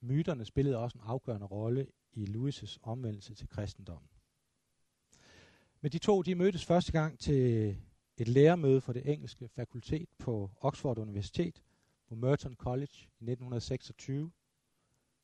myterne 0.02 0.46
spillede 0.46 0.78
også 0.78 0.98
en 0.98 1.04
afgørende 1.04 1.46
rolle 1.46 1.88
i 2.14 2.26
Lewis' 2.26 2.78
omvendelse 2.82 3.34
til 3.36 3.50
kristendommen. 3.50 4.10
Men 5.82 5.92
de 5.92 5.98
to 5.98 6.22
de 6.22 6.36
mødtes 6.36 6.66
første 6.66 6.92
gang 6.92 7.20
til 7.20 7.70
et 8.18 8.28
lærermøde 8.28 8.82
for 8.82 8.94
det 8.94 9.10
engelske 9.14 9.48
fakultet 9.48 10.10
på 10.18 10.52
Oxford 10.62 10.98
Universitet 10.98 11.64
på 12.08 12.16
Merton 12.16 12.56
College 12.56 12.94
i 13.02 13.24
1926. 13.24 14.32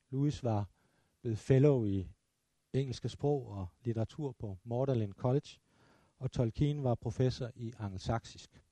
Lewis 0.10 0.44
var 0.44 0.70
blevet 1.22 1.40
fellow 1.40 1.86
i 1.86 2.08
engelske 2.74 3.10
sprog 3.10 3.48
og 3.48 3.68
litteratur 3.84 4.32
på 4.32 4.58
Magdalen 4.64 5.14
College, 5.14 5.60
og 6.24 6.32
Tolkien 6.32 6.84
var 6.84 6.96
professor 6.96 7.52
i 7.56 7.74
angelsaksisk. 7.80 8.64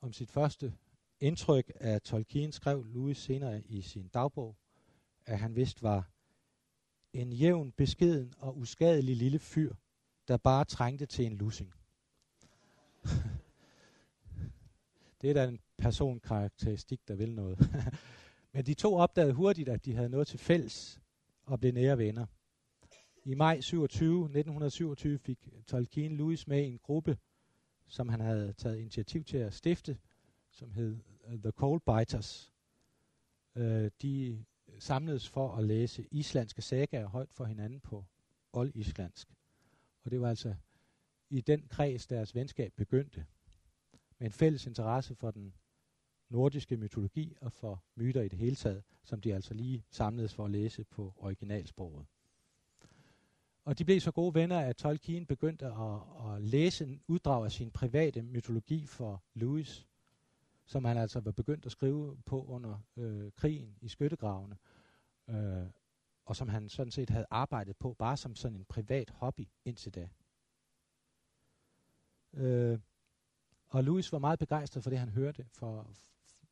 Om 0.00 0.12
sit 0.12 0.30
første 0.30 0.74
indtryk 1.20 1.72
af 1.74 2.02
Tolkien 2.02 2.52
skrev 2.52 2.84
Louis 2.84 3.18
senere 3.18 3.62
i 3.62 3.82
sin 3.82 4.08
dagbog, 4.08 4.56
at 5.26 5.38
han 5.38 5.56
vist 5.56 5.82
var 5.82 6.10
en 7.12 7.32
jævn, 7.32 7.72
beskeden 7.72 8.32
og 8.38 8.58
uskadelig 8.58 9.16
lille 9.16 9.38
fyr, 9.38 9.74
der 10.28 10.36
bare 10.36 10.64
trængte 10.64 11.06
til 11.06 11.26
en 11.26 11.32
lussing. 11.32 11.74
det 15.20 15.30
er 15.30 15.34
da 15.34 15.48
en 15.48 15.60
personkarakteristik, 15.78 17.08
der 17.08 17.14
vil 17.14 17.34
noget. 17.34 17.58
Men 18.52 18.66
de 18.66 18.74
to 18.74 18.94
opdagede 18.94 19.32
hurtigt, 19.32 19.68
at 19.68 19.84
de 19.84 19.94
havde 19.94 20.08
noget 20.08 20.26
til 20.26 20.38
fælles 20.38 21.00
og 21.44 21.60
blev 21.60 21.72
nære 21.72 21.98
venner. 21.98 22.26
I 23.28 23.34
maj 23.34 23.60
27, 23.60 24.24
1927 24.24 25.18
fik 25.18 25.48
Tolkien 25.66 26.16
Lewis 26.16 26.46
med 26.46 26.62
i 26.62 26.66
en 26.66 26.78
gruppe, 26.78 27.18
som 27.86 28.08
han 28.08 28.20
havde 28.20 28.52
taget 28.52 28.78
initiativ 28.78 29.24
til 29.24 29.36
at 29.36 29.54
stifte, 29.54 29.98
som 30.50 30.72
hed 30.72 30.98
uh, 31.24 31.32
The 31.32 31.50
Cold 31.50 31.80
Biters. 31.80 32.52
Uh, 33.56 33.86
de 34.02 34.44
samledes 34.78 35.28
for 35.28 35.56
at 35.56 35.64
læse 35.64 36.06
islandske 36.10 36.62
sagaer 36.62 37.06
højt 37.06 37.32
for 37.32 37.44
hinanden 37.44 37.80
på 37.80 38.04
oldislandsk. 38.52 39.28
Og 40.04 40.10
det 40.10 40.20
var 40.20 40.28
altså 40.28 40.54
i 41.30 41.40
den 41.40 41.68
kreds, 41.68 42.06
deres 42.06 42.34
venskab 42.34 42.72
begyndte, 42.76 43.26
med 44.18 44.26
en 44.26 44.32
fælles 44.32 44.66
interesse 44.66 45.14
for 45.14 45.30
den 45.30 45.54
nordiske 46.28 46.76
mytologi 46.76 47.36
og 47.40 47.52
for 47.52 47.84
myter 47.94 48.22
i 48.22 48.28
det 48.28 48.38
hele 48.38 48.56
taget, 48.56 48.82
som 49.04 49.20
de 49.20 49.34
altså 49.34 49.54
lige 49.54 49.84
samledes 49.90 50.34
for 50.34 50.44
at 50.44 50.50
læse 50.50 50.84
på 50.84 51.14
originalsproget. 51.16 52.06
Og 53.66 53.78
de 53.78 53.84
blev 53.84 54.00
så 54.00 54.10
gode 54.10 54.34
venner, 54.34 54.60
at 54.60 54.76
Tolkien 54.76 55.26
begyndte 55.26 55.66
at, 55.66 56.00
at 56.26 56.42
læse 56.42 56.84
en 56.84 57.00
uddrag 57.06 57.44
af 57.44 57.52
sin 57.52 57.70
private 57.70 58.22
mytologi 58.22 58.86
for 58.86 59.22
Lewis, 59.34 59.86
som 60.66 60.84
han 60.84 60.96
altså 60.96 61.20
var 61.20 61.30
begyndt 61.30 61.66
at 61.66 61.72
skrive 61.72 62.16
på 62.26 62.44
under 62.44 62.78
øh, 62.96 63.32
krigen 63.36 63.76
i 63.80 63.88
skyttegravene, 63.88 64.56
øh, 65.28 65.66
og 66.24 66.36
som 66.36 66.48
han 66.48 66.68
sådan 66.68 66.90
set 66.90 67.10
havde 67.10 67.26
arbejdet 67.30 67.76
på 67.76 67.94
bare 67.94 68.16
som 68.16 68.34
sådan 68.34 68.58
en 68.58 68.64
privat 68.64 69.10
hobby 69.10 69.48
indtil 69.64 69.94
da. 69.94 70.08
Øh, 72.32 72.78
og 73.68 73.84
Lewis 73.84 74.12
var 74.12 74.18
meget 74.18 74.38
begejstret 74.38 74.82
for 74.82 74.90
det, 74.90 74.98
han 74.98 75.08
hørte, 75.08 75.46
for, 75.52 75.90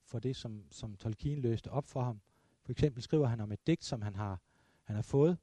for 0.05 0.19
det, 0.19 0.37
som, 0.37 0.65
som 0.71 0.97
Tolkien 0.97 1.39
løste 1.39 1.71
op 1.71 1.87
for 1.87 2.03
ham. 2.03 2.21
For 2.63 2.73
eksempel 2.73 3.03
skriver 3.03 3.27
han 3.27 3.41
om 3.41 3.53
et 3.53 3.67
digt, 3.67 3.85
som 3.85 4.03
han 4.03 4.15
har, 4.15 4.41
han 4.83 4.97
har 4.97 5.03
fået. 5.03 5.39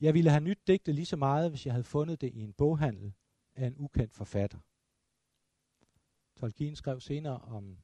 Jeg 0.00 0.14
ville 0.14 0.30
have 0.30 0.40
nyt 0.40 0.58
digte 0.66 0.92
lige 0.92 1.06
så 1.06 1.16
meget, 1.16 1.50
hvis 1.50 1.66
jeg 1.66 1.74
havde 1.74 1.84
fundet 1.84 2.20
det 2.20 2.34
i 2.34 2.40
en 2.40 2.52
boghandel 2.52 3.12
af 3.54 3.66
en 3.66 3.74
ukendt 3.78 4.14
forfatter. 4.14 4.58
Tolkien 6.36 6.76
skrev 6.76 7.00
senere 7.00 7.38
om 7.38 7.78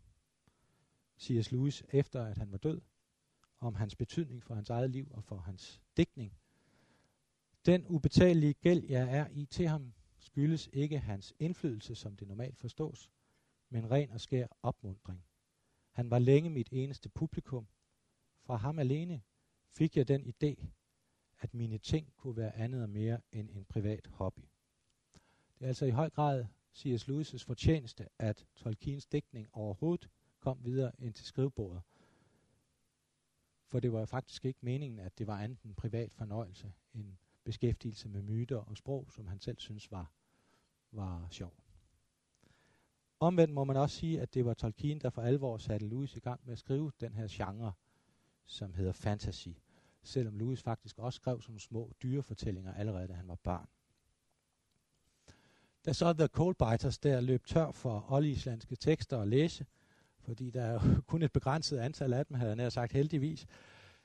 C.S. 1.21 1.53
Lewis, 1.53 1.85
efter 1.89 2.25
at 2.25 2.39
han 2.39 2.53
var 2.53 2.59
død, 2.59 2.81
om 3.61 3.75
hans 3.75 3.97
betydning 3.97 4.43
for 4.43 4.55
hans 4.55 4.71
eget 4.71 4.91
liv 4.91 5.09
og 5.11 5.25
for 5.25 5.37
hans 5.37 5.81
digtning. 5.97 6.37
Den 7.67 7.87
ubetalelige 7.87 8.55
gæld, 8.55 8.85
jeg 8.85 9.17
er 9.17 9.29
i 9.29 9.45
til 9.45 9.69
ham, 9.69 9.93
skyldes 10.19 10.69
ikke 10.73 10.99
hans 10.99 11.35
indflydelse, 11.39 11.95
som 11.95 12.17
det 12.17 12.29
normalt 12.29 12.59
forstås, 12.59 13.11
men 13.69 13.91
ren 13.91 14.11
og 14.11 14.21
skær 14.21 14.47
opmundring. 14.63 15.25
Han 15.93 16.11
var 16.11 16.19
længe 16.19 16.51
mit 16.51 16.69
eneste 16.73 17.09
publikum. 17.09 17.67
Fra 18.43 18.57
ham 18.57 18.79
alene 18.79 19.23
fik 19.77 19.97
jeg 19.97 20.09
den 20.09 20.35
idé, 20.35 20.67
at 21.41 21.55
mine 21.55 21.79
ting 21.79 22.13
kunne 22.17 22.37
være 22.37 22.57
andet 22.57 22.83
og 22.83 22.89
mere 22.91 23.21
end 23.33 23.51
en 23.51 23.65
privat 23.65 24.07
hobby. 24.07 24.43
Det 25.59 25.65
er 25.65 25.69
altså 25.69 25.87
i 25.87 25.91
høj 25.91 26.11
grad 26.11 26.47
C.S. 26.77 27.09
Lewis' 27.09 27.45
fortjeneste, 27.47 28.09
at 28.19 28.47
Tolkiens 28.57 29.07
digtning 29.07 29.49
overhovedet 29.53 30.09
kom 30.39 30.65
videre 30.65 30.93
ind 30.99 31.15
til 31.15 31.27
skrivebordet. 31.27 31.83
For 33.67 33.81
det 33.81 33.93
var 33.93 34.05
faktisk 34.05 34.45
ikke 34.45 34.59
meningen, 34.63 35.01
at 35.01 35.19
det 35.19 35.27
var 35.27 35.39
andet 35.39 35.63
en 35.63 35.75
privat 35.75 36.13
fornøjelse, 36.13 36.73
en 36.95 37.19
beskæftigelse 37.45 38.09
med 38.09 38.23
myter 38.23 38.57
og 38.57 38.77
sprog, 38.77 39.13
som 39.13 39.27
han 39.27 39.41
selv 39.41 39.59
synes 39.59 39.91
var, 39.91 40.13
var 40.93 41.29
sjov. 41.31 41.55
Omvendt 43.21 43.55
må 43.55 43.65
man 43.65 43.77
også 43.77 43.97
sige, 43.97 44.21
at 44.21 44.35
det 44.35 44.45
var 44.45 44.55
Tolkien, 44.55 45.01
der 45.01 45.11
for 45.11 45.23
alvor 45.23 45.59
satte 45.59 45.87
Lewis 45.87 46.17
i 46.17 46.21
gang 46.21 46.41
med 46.45 46.53
at 46.53 46.59
skrive 46.59 46.93
den 47.01 47.15
her 47.15 47.27
genre, 47.31 47.73
som 48.47 48.75
hedder 48.75 48.93
fantasy, 48.93 49.49
selvom 50.03 50.37
Lewis 50.37 50.63
faktisk 50.63 50.99
også 50.99 51.17
skrev 51.17 51.43
som 51.43 51.59
små 51.59 51.93
dyrefortællinger 52.03 52.75
allerede, 52.75 53.09
da 53.09 53.13
han 53.13 53.29
var 53.29 53.39
barn. 53.43 53.69
Da 55.87 55.93
så 55.93 56.13
The 56.13 56.27
Coldbiters 56.27 56.99
der 56.99 57.21
løb 57.21 57.47
tør 57.47 57.71
for 57.73 58.13
oldislandske 58.13 58.77
tekster 58.77 59.21
at 59.21 59.29
læse, 59.29 59.67
fordi 60.19 60.51
der 60.51 60.63
er 60.63 60.73
jo 60.73 60.81
kun 61.07 61.23
et 61.23 61.33
begrænset 61.33 61.79
antal 61.79 62.13
af 62.13 62.27
dem, 62.27 62.37
havde 62.37 62.49
jeg 62.49 62.57
nær 62.57 62.69
sagt 62.69 62.93
heldigvis, 62.93 63.47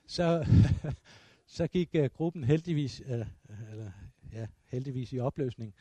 så, 0.06 0.46
så 1.56 1.66
gik 1.66 1.90
uh, 1.98 2.04
gruppen 2.04 2.44
heldigvis, 2.44 3.00
uh, 3.00 3.26
eller, 3.70 3.90
ja, 4.32 4.46
heldigvis 4.66 5.12
i 5.12 5.18
opløsning, 5.18 5.74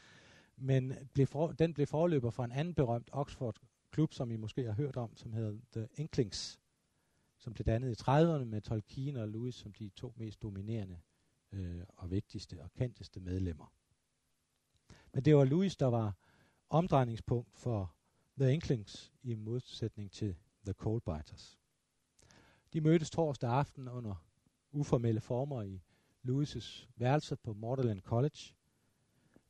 men 0.58 0.94
blev 1.14 1.28
for, 1.28 1.52
den 1.52 1.74
blev 1.74 1.88
forløber 1.88 2.30
for 2.30 2.44
en 2.44 2.52
anden 2.52 2.74
berømt 2.74 3.10
Oxford-klub, 3.12 4.14
som 4.14 4.32
I 4.32 4.36
måske 4.36 4.64
har 4.64 4.74
hørt 4.74 4.98
om, 4.98 5.18
som 5.18 5.34
hedder 5.34 5.54
The 5.72 5.88
Inklings, 5.96 6.60
som 7.46 7.54
blev 7.54 7.66
dannet 7.66 7.92
i 7.92 8.02
30'erne 8.02 8.44
med 8.44 8.62
Tolkien 8.62 9.18
og 9.18 9.28
Lewis 9.28 9.56
som 9.56 9.74
de 9.74 9.90
to 9.90 10.14
mest 10.18 10.42
dominerende 10.42 11.00
øh, 11.52 11.84
og 11.88 12.12
vigtigste 12.12 12.64
og 12.64 12.72
kendteste 12.72 13.20
medlemmer. 13.20 13.74
Men 15.14 15.26
det 15.26 15.36
var 15.36 15.44
Lewis, 15.44 15.76
der 15.76 15.86
var 15.86 16.18
omdrejningspunkt 16.70 17.58
for 17.58 17.96
The 18.40 18.54
Inklings 18.54 19.14
i 19.24 19.36
modsætning 19.36 20.12
til 20.12 20.36
The 20.66 20.74
Coldbiters. 20.74 21.60
De 22.74 22.82
mødtes 22.82 23.10
torsdag 23.10 23.50
aften 23.50 23.88
under 23.88 24.26
uformelle 24.72 25.22
former 25.22 25.62
i 25.62 25.82
Lewis' 26.28 26.88
værelse 26.96 27.36
på 27.36 27.54
Magdalen 27.54 28.02
College. 28.02 28.56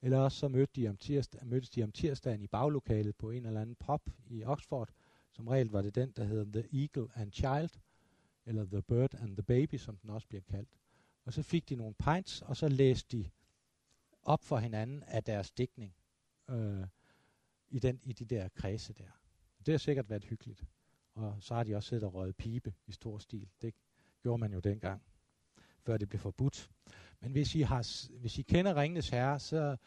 Eller 0.02 0.18
også 0.18 0.38
så 0.38 0.48
mødte 0.48 0.82
de 0.82 0.88
om 0.88 0.98
tirsdag, 0.98 1.46
mødtes 1.46 1.70
de 1.70 1.84
om 1.84 1.92
tirsdagen 1.92 2.42
i 2.42 2.48
baglokalet 2.48 3.16
på 3.16 3.30
en 3.30 3.46
eller 3.46 3.62
anden 3.62 3.76
pop 3.76 4.10
i 4.28 4.44
Oxford. 4.44 4.90
Som 5.32 5.48
regel 5.48 5.70
var 5.70 5.82
det 5.82 5.96
den, 5.96 6.12
der 6.12 6.24
hedder 6.24 6.62
The 6.62 6.82
Eagle 6.82 7.10
and 7.16 7.32
Child, 7.32 7.70
eller 8.46 8.66
The 8.66 8.82
Bird 8.82 9.16
and 9.16 9.38
the 9.38 9.44
Baby, 9.44 9.76
som 9.76 9.98
den 9.98 10.10
også 10.10 10.28
bliver 10.28 10.44
kaldt. 10.50 10.70
Og 11.26 11.34
så 11.34 11.44
fik 11.44 11.70
de 11.70 11.76
nogle 11.76 11.94
pints, 11.94 12.42
og 12.42 12.58
så 12.58 12.68
læste 12.68 13.18
de 13.18 13.30
op 14.22 14.44
for 14.44 14.58
hinanden 14.58 15.04
af 15.04 15.24
deres 15.24 15.52
digtning 15.52 15.96
Øh, 16.50 16.88
i, 17.70 17.80
den, 17.80 18.00
i 18.04 18.14
de 18.14 18.26
der 18.26 18.50
kredse 18.50 18.94
der. 18.94 19.20
Det 19.66 19.72
har 19.72 19.78
sikkert 19.78 20.10
været 20.10 20.24
hyggeligt. 20.24 20.66
Og 21.14 21.38
så 21.40 21.56
har 21.56 21.64
de 21.64 21.76
også 21.76 21.90
siddet 21.90 22.04
og 22.04 22.14
røget 22.14 22.36
pibe 22.36 22.74
i 22.88 22.92
stor 22.92 23.18
stil. 23.18 23.50
Det 23.62 23.74
gjorde 24.22 24.38
man 24.38 24.54
jo 24.54 24.60
dengang, 24.60 25.02
før 25.82 25.98
det 25.98 26.10
blev 26.10 26.20
forbudt. 26.20 26.70
Men 27.20 27.32
hvis 27.32 27.56
I, 27.56 27.62
har, 27.62 28.10
hvis 28.20 28.38
I 28.38 28.42
kender 28.42 28.76
Ringenes 28.76 29.10
Herre, 29.10 29.40
så 29.40 29.78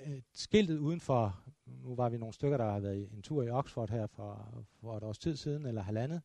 øh, 0.00 0.22
skiltet 0.32 0.78
udenfor, 0.78 1.44
nu 1.66 1.94
var 1.94 2.08
vi 2.08 2.18
nogle 2.18 2.34
stykker, 2.34 2.56
der 2.56 2.70
har 2.72 2.80
været 2.80 3.12
en 3.12 3.22
tur 3.22 3.42
i 3.42 3.50
Oxford 3.50 3.90
her 3.90 4.06
for, 4.06 4.64
for 4.80 4.96
et 4.96 5.02
års 5.02 5.18
tid 5.18 5.36
siden, 5.36 5.66
eller 5.66 5.82
halvandet, 5.82 6.22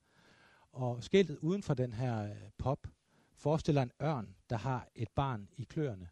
og 0.72 1.04
skiltet 1.04 1.38
uden 1.38 1.64
for 1.64 1.74
den 1.74 1.94
her 1.94 2.24
øh, 2.24 2.50
pop 2.58 2.88
forestiller 3.36 3.82
en 3.82 3.92
ørn, 4.02 4.36
der 4.50 4.58
har 4.58 4.88
et 4.96 5.10
barn 5.16 5.50
i 5.58 5.64
kløerne. 5.64 6.10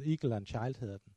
The 0.00 0.10
Eagle 0.10 0.36
and 0.36 0.46
Child 0.46 0.76
hedder 0.80 0.98
den. 0.98 1.12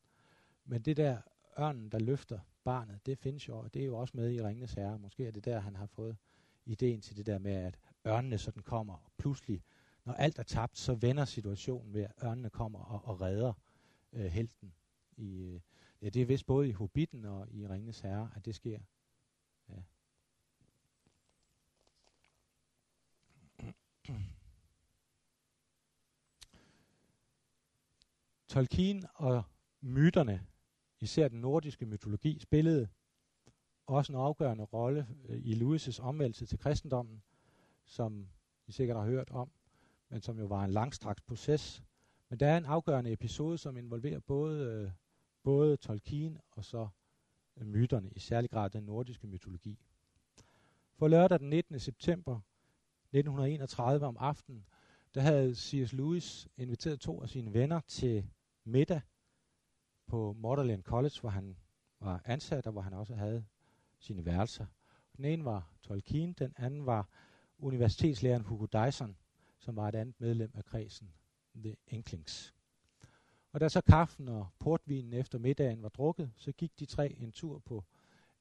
Men 0.65 0.81
det 0.81 0.97
der 0.97 1.17
ørnen, 1.59 1.89
der 1.89 1.99
løfter 1.99 2.39
barnet, 2.63 3.05
det 3.05 3.17
findes 3.17 3.47
jo, 3.47 3.57
og 3.59 3.73
det 3.73 3.81
er 3.81 3.85
jo 3.85 3.97
også 3.97 4.17
med 4.17 4.31
i 4.31 4.41
Ringenes 4.41 4.73
Herre. 4.73 4.99
Måske 4.99 5.27
er 5.27 5.31
det 5.31 5.45
der, 5.45 5.59
han 5.59 5.75
har 5.75 5.85
fået 5.85 6.17
ideen 6.65 7.01
til 7.01 7.17
det 7.17 7.25
der 7.25 7.39
med, 7.39 7.51
at 7.51 7.79
ørnene 8.07 8.37
sådan 8.37 8.63
kommer, 8.63 8.93
og 8.93 9.11
pludselig, 9.17 9.63
når 10.05 10.13
alt 10.13 10.39
er 10.39 10.43
tabt, 10.43 10.77
så 10.77 10.93
vender 10.93 11.25
situationen 11.25 11.93
ved, 11.93 12.03
at 12.03 12.11
ørnene 12.23 12.49
kommer 12.49 12.79
og, 12.79 13.01
og 13.05 13.21
redder 13.21 13.53
øh, 14.13 14.25
helten. 14.25 14.73
I, 15.17 15.37
øh, 15.37 15.59
ja, 16.01 16.09
det 16.09 16.21
er 16.21 16.25
vist 16.25 16.45
både 16.45 16.69
i 16.69 16.71
Hobbiten 16.71 17.25
og 17.25 17.47
i 17.51 17.67
Ringenes 17.67 17.99
Herre, 17.99 18.29
at 18.35 18.45
det 18.45 18.55
sker. 18.55 18.79
Tolkien 28.53 29.03
og 29.13 29.43
myterne, 29.81 30.45
især 30.99 31.27
den 31.27 31.41
nordiske 31.41 31.85
mytologi, 31.85 32.39
spillede 32.39 32.87
også 33.85 34.11
en 34.11 34.19
afgørende 34.19 34.63
rolle 34.63 35.07
øh, 35.29 35.39
i 35.43 35.53
Lewis' 35.53 36.01
omvendelse 36.01 36.45
til 36.45 36.59
kristendommen, 36.59 37.23
som 37.85 38.27
I 38.67 38.71
sikkert 38.71 38.97
har 38.97 39.05
hørt 39.05 39.29
om, 39.31 39.51
men 40.09 40.21
som 40.21 40.39
jo 40.39 40.45
var 40.45 40.63
en 40.63 40.71
langstrakt 40.71 41.25
proces. 41.25 41.83
Men 42.29 42.39
der 42.39 42.47
er 42.47 42.57
en 42.57 42.65
afgørende 42.65 43.11
episode, 43.11 43.57
som 43.57 43.77
involverer 43.77 44.19
både, 44.19 44.65
øh, 44.65 44.91
både 45.43 45.77
Tolkien 45.77 46.37
og 46.51 46.65
så 46.65 46.87
øh, 47.57 47.67
myterne, 47.67 48.09
i 48.09 48.19
særlig 48.19 48.49
grad 48.49 48.69
den 48.69 48.83
nordiske 48.83 49.27
mytologi. 49.27 49.79
For 50.95 51.07
lørdag 51.07 51.39
den 51.39 51.49
19. 51.49 51.79
september 51.79 52.35
1931 53.13 54.05
om 54.05 54.17
aftenen, 54.19 54.65
der 55.13 55.21
havde 55.21 55.55
C.S. 55.55 55.93
Lewis 55.93 56.47
inviteret 56.57 56.99
to 56.99 57.21
af 57.21 57.29
sine 57.29 57.53
venner 57.53 57.79
til 57.79 58.29
middag 58.65 59.01
på 60.07 60.33
Morderland 60.33 60.83
College, 60.83 61.19
hvor 61.21 61.29
han 61.29 61.57
var 61.99 62.21
ansat, 62.25 62.67
og 62.67 62.71
hvor 62.71 62.81
han 62.81 62.93
også 62.93 63.15
havde 63.15 63.45
sine 63.99 64.25
værelser. 64.25 64.65
Den 65.17 65.25
ene 65.25 65.45
var 65.45 65.71
Tolkien, 65.81 66.33
den 66.33 66.53
anden 66.57 66.85
var 66.85 67.09
universitetslæreren 67.57 68.43
Hugo 68.43 68.65
Dyson, 68.65 69.17
som 69.59 69.75
var 69.75 69.87
et 69.87 69.95
andet 69.95 70.19
medlem 70.19 70.51
af 70.55 70.65
kredsen, 70.65 71.13
The 71.55 71.75
Inklings. 71.87 72.53
Og 73.51 73.59
da 73.59 73.69
så 73.69 73.81
kaffen 73.81 74.27
og 74.27 74.47
portvinen 74.59 75.13
efter 75.13 75.39
middagen 75.39 75.83
var 75.83 75.89
drukket, 75.89 76.31
så 76.35 76.51
gik 76.51 76.79
de 76.79 76.85
tre 76.85 77.11
en 77.11 77.31
tur 77.31 77.59
på 77.59 77.83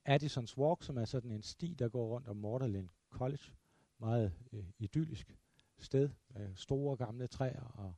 Addisons 0.04 0.58
Walk, 0.58 0.82
som 0.82 0.98
er 0.98 1.04
sådan 1.04 1.30
en 1.30 1.42
sti, 1.42 1.74
der 1.78 1.88
går 1.88 2.06
rundt 2.06 2.28
om 2.28 2.37
Morderland 2.37 2.88
College. 3.11 3.52
Meget 3.98 4.32
øh, 4.52 4.64
idyllisk 4.78 5.37
sted 5.78 6.11
med 6.28 6.56
store 6.56 6.96
gamle 6.96 7.26
træer 7.26 7.62
og, 7.62 7.94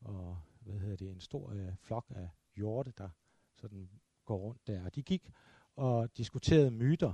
og 0.00 0.38
hvad 0.70 0.80
hedder 0.80 0.96
det, 0.96 1.10
en 1.10 1.20
stor 1.20 1.50
øh, 1.50 1.76
flok 1.76 2.06
af 2.10 2.28
hjorte, 2.54 2.92
der 2.98 3.08
sådan 3.54 3.90
går 4.24 4.36
rundt 4.36 4.66
der. 4.66 4.84
Og 4.84 4.94
de 4.94 5.02
gik 5.02 5.30
og 5.76 6.16
diskuterede 6.16 6.70
myter, 6.70 7.12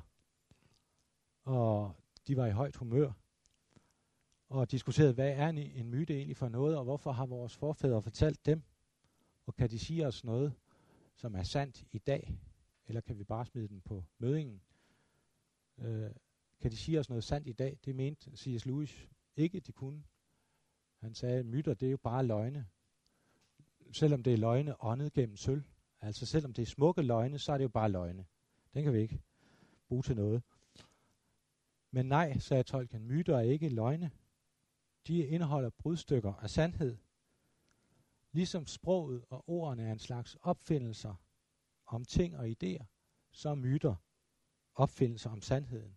og 1.44 1.96
de 2.26 2.36
var 2.36 2.46
i 2.46 2.50
højt 2.50 2.76
humør, 2.76 3.12
og 4.48 4.70
diskuterede, 4.70 5.12
hvad 5.12 5.32
er 5.32 5.48
en, 5.48 5.58
en 5.58 5.90
myte 5.90 6.14
egentlig 6.14 6.36
for 6.36 6.48
noget, 6.48 6.76
og 6.78 6.84
hvorfor 6.84 7.12
har 7.12 7.26
vores 7.26 7.56
forfædre 7.56 8.02
fortalt 8.02 8.46
dem, 8.46 8.62
og 9.46 9.54
kan 9.54 9.70
de 9.70 9.78
sige 9.78 10.06
os 10.06 10.24
noget, 10.24 10.52
som 11.14 11.34
er 11.34 11.42
sandt 11.42 11.84
i 11.92 11.98
dag, 11.98 12.38
eller 12.86 13.00
kan 13.00 13.18
vi 13.18 13.24
bare 13.24 13.46
smide 13.46 13.68
den 13.68 13.80
på 13.80 14.04
mødingen? 14.18 14.60
Øh, 15.78 16.10
kan 16.60 16.70
de 16.70 16.76
sige 16.76 17.00
os 17.00 17.08
noget 17.08 17.24
sandt 17.24 17.48
i 17.48 17.52
dag? 17.52 17.78
Det 17.84 17.96
mente 17.96 18.36
C.S. 18.36 18.66
Lewis 18.66 19.08
ikke, 19.36 19.60
de 19.60 19.72
kunne. 19.72 20.02
Han 21.00 21.14
sagde, 21.14 21.38
at 21.38 21.46
myter, 21.46 21.74
det 21.74 21.86
er 21.86 21.90
jo 21.90 21.96
bare 21.96 22.26
løgne. 22.26 22.66
Selvom 23.92 24.22
det 24.22 24.32
er 24.32 24.36
løgne 24.36 24.84
åndet 24.84 25.12
gennem 25.12 25.36
sølv. 25.36 25.62
Altså 26.00 26.26
selvom 26.26 26.52
det 26.52 26.62
er 26.62 26.66
smukke 26.66 27.02
løgne, 27.02 27.38
så 27.38 27.52
er 27.52 27.58
det 27.58 27.64
jo 27.64 27.68
bare 27.68 27.90
løgne. 27.90 28.26
Den 28.74 28.84
kan 28.84 28.92
vi 28.92 29.00
ikke 29.00 29.20
bruge 29.88 30.02
til 30.02 30.16
noget. 30.16 30.42
Men 31.90 32.06
nej, 32.06 32.38
sagde 32.38 32.62
Tolkien, 32.62 33.06
myter 33.06 33.36
er 33.36 33.40
ikke 33.40 33.68
løgne. 33.68 34.10
De 35.06 35.18
indeholder 35.18 35.70
brudstykker 35.70 36.32
af 36.32 36.50
sandhed. 36.50 36.96
Ligesom 38.32 38.66
sproget 38.66 39.24
og 39.30 39.48
ordene 39.48 39.82
er 39.82 39.92
en 39.92 39.98
slags 39.98 40.36
opfindelser 40.42 41.14
om 41.86 42.04
ting 42.04 42.36
og 42.36 42.48
idéer, 42.48 42.84
så 43.30 43.48
er 43.48 43.54
myter 43.54 43.94
opfindelser 44.74 45.30
om 45.30 45.42
sandheden. 45.42 45.96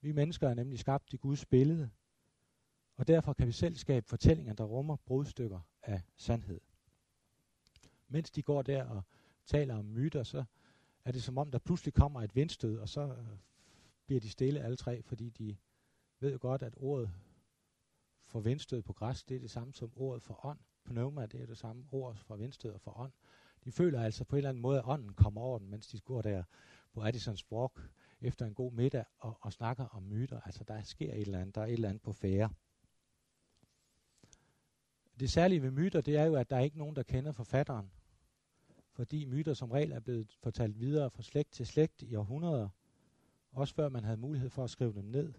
Vi 0.00 0.12
mennesker 0.12 0.48
er 0.48 0.54
nemlig 0.54 0.78
skabt 0.78 1.12
i 1.12 1.16
Guds 1.16 1.46
billede, 1.46 1.90
og 2.96 3.08
derfor 3.08 3.32
kan 3.32 3.46
vi 3.46 3.52
selv 3.52 3.76
skabe 3.76 4.08
fortællinger, 4.08 4.54
der 4.54 4.64
rummer 4.64 4.96
brudstykker 4.96 5.60
af 5.82 6.02
sandhed. 6.16 6.60
Mens 8.12 8.30
de 8.30 8.42
går 8.42 8.62
der 8.62 8.84
og 8.84 9.02
taler 9.46 9.74
om 9.74 9.84
myter, 9.84 10.22
så 10.22 10.44
er 11.04 11.12
det 11.12 11.22
som 11.22 11.38
om, 11.38 11.50
der 11.50 11.58
pludselig 11.58 11.94
kommer 11.94 12.22
et 12.22 12.36
vindstød, 12.36 12.78
og 12.78 12.88
så 12.88 13.00
øh, 13.00 13.26
bliver 14.06 14.20
de 14.20 14.30
stille 14.30 14.60
alle 14.60 14.76
tre, 14.76 15.02
fordi 15.02 15.30
de 15.30 15.56
ved 16.20 16.38
godt, 16.38 16.62
at 16.62 16.74
ordet 16.76 17.10
for 18.26 18.40
vindstød 18.40 18.82
på 18.82 18.92
græs, 18.92 19.24
det 19.24 19.36
er 19.36 19.40
det 19.40 19.50
samme 19.50 19.74
som 19.74 19.92
ordet 19.96 20.22
for 20.22 20.46
ånd. 20.46 20.58
Pneuma, 20.84 21.26
det 21.26 21.42
er 21.42 21.46
det 21.46 21.58
samme 21.58 21.84
ord 21.92 22.16
for 22.16 22.36
vindstød 22.36 22.72
og 22.72 22.80
for 22.80 22.98
ånd. 22.98 23.12
De 23.64 23.72
føler 23.72 24.02
altså 24.02 24.24
på 24.24 24.36
en 24.36 24.38
eller 24.38 24.48
anden 24.48 24.62
måde, 24.62 24.78
at 24.78 24.84
ånden 24.86 25.14
kommer 25.14 25.40
over 25.40 25.58
dem, 25.58 25.68
mens 25.68 25.86
de 25.86 26.00
går 26.00 26.22
der 26.22 26.42
på 26.92 27.02
Addisons 27.02 27.52
Walk 27.52 27.90
efter 28.20 28.46
en 28.46 28.54
god 28.54 28.72
middag 28.72 29.04
og, 29.18 29.38
og 29.40 29.52
snakker 29.52 29.84
om 29.84 30.02
myter. 30.02 30.40
Altså, 30.40 30.64
der 30.64 30.82
sker 30.82 31.12
et 31.12 31.20
eller 31.20 31.40
andet, 31.40 31.54
der 31.54 31.60
er 31.60 31.66
et 31.66 31.72
eller 31.72 31.88
andet 31.88 32.02
på 32.02 32.12
færre. 32.12 32.50
Det 35.20 35.30
særlige 35.30 35.62
ved 35.62 35.70
myter, 35.70 36.00
det 36.00 36.16
er 36.16 36.24
jo, 36.24 36.34
at 36.34 36.50
der 36.50 36.56
er 36.56 36.60
ikke 36.60 36.78
nogen, 36.78 36.96
der 36.96 37.02
kender 37.02 37.32
forfatteren 37.32 37.90
fordi 38.92 39.24
myter 39.24 39.54
som 39.54 39.70
regel 39.70 39.92
er 39.92 40.00
blevet 40.00 40.32
fortalt 40.42 40.80
videre 40.80 41.10
fra 41.10 41.22
slægt 41.22 41.52
til 41.52 41.66
slægt 41.66 42.02
i 42.02 42.14
århundreder, 42.14 42.68
også 43.52 43.74
før 43.74 43.88
man 43.88 44.04
havde 44.04 44.16
mulighed 44.16 44.50
for 44.50 44.64
at 44.64 44.70
skrive 44.70 44.92
dem 44.92 45.04
ned 45.04 45.32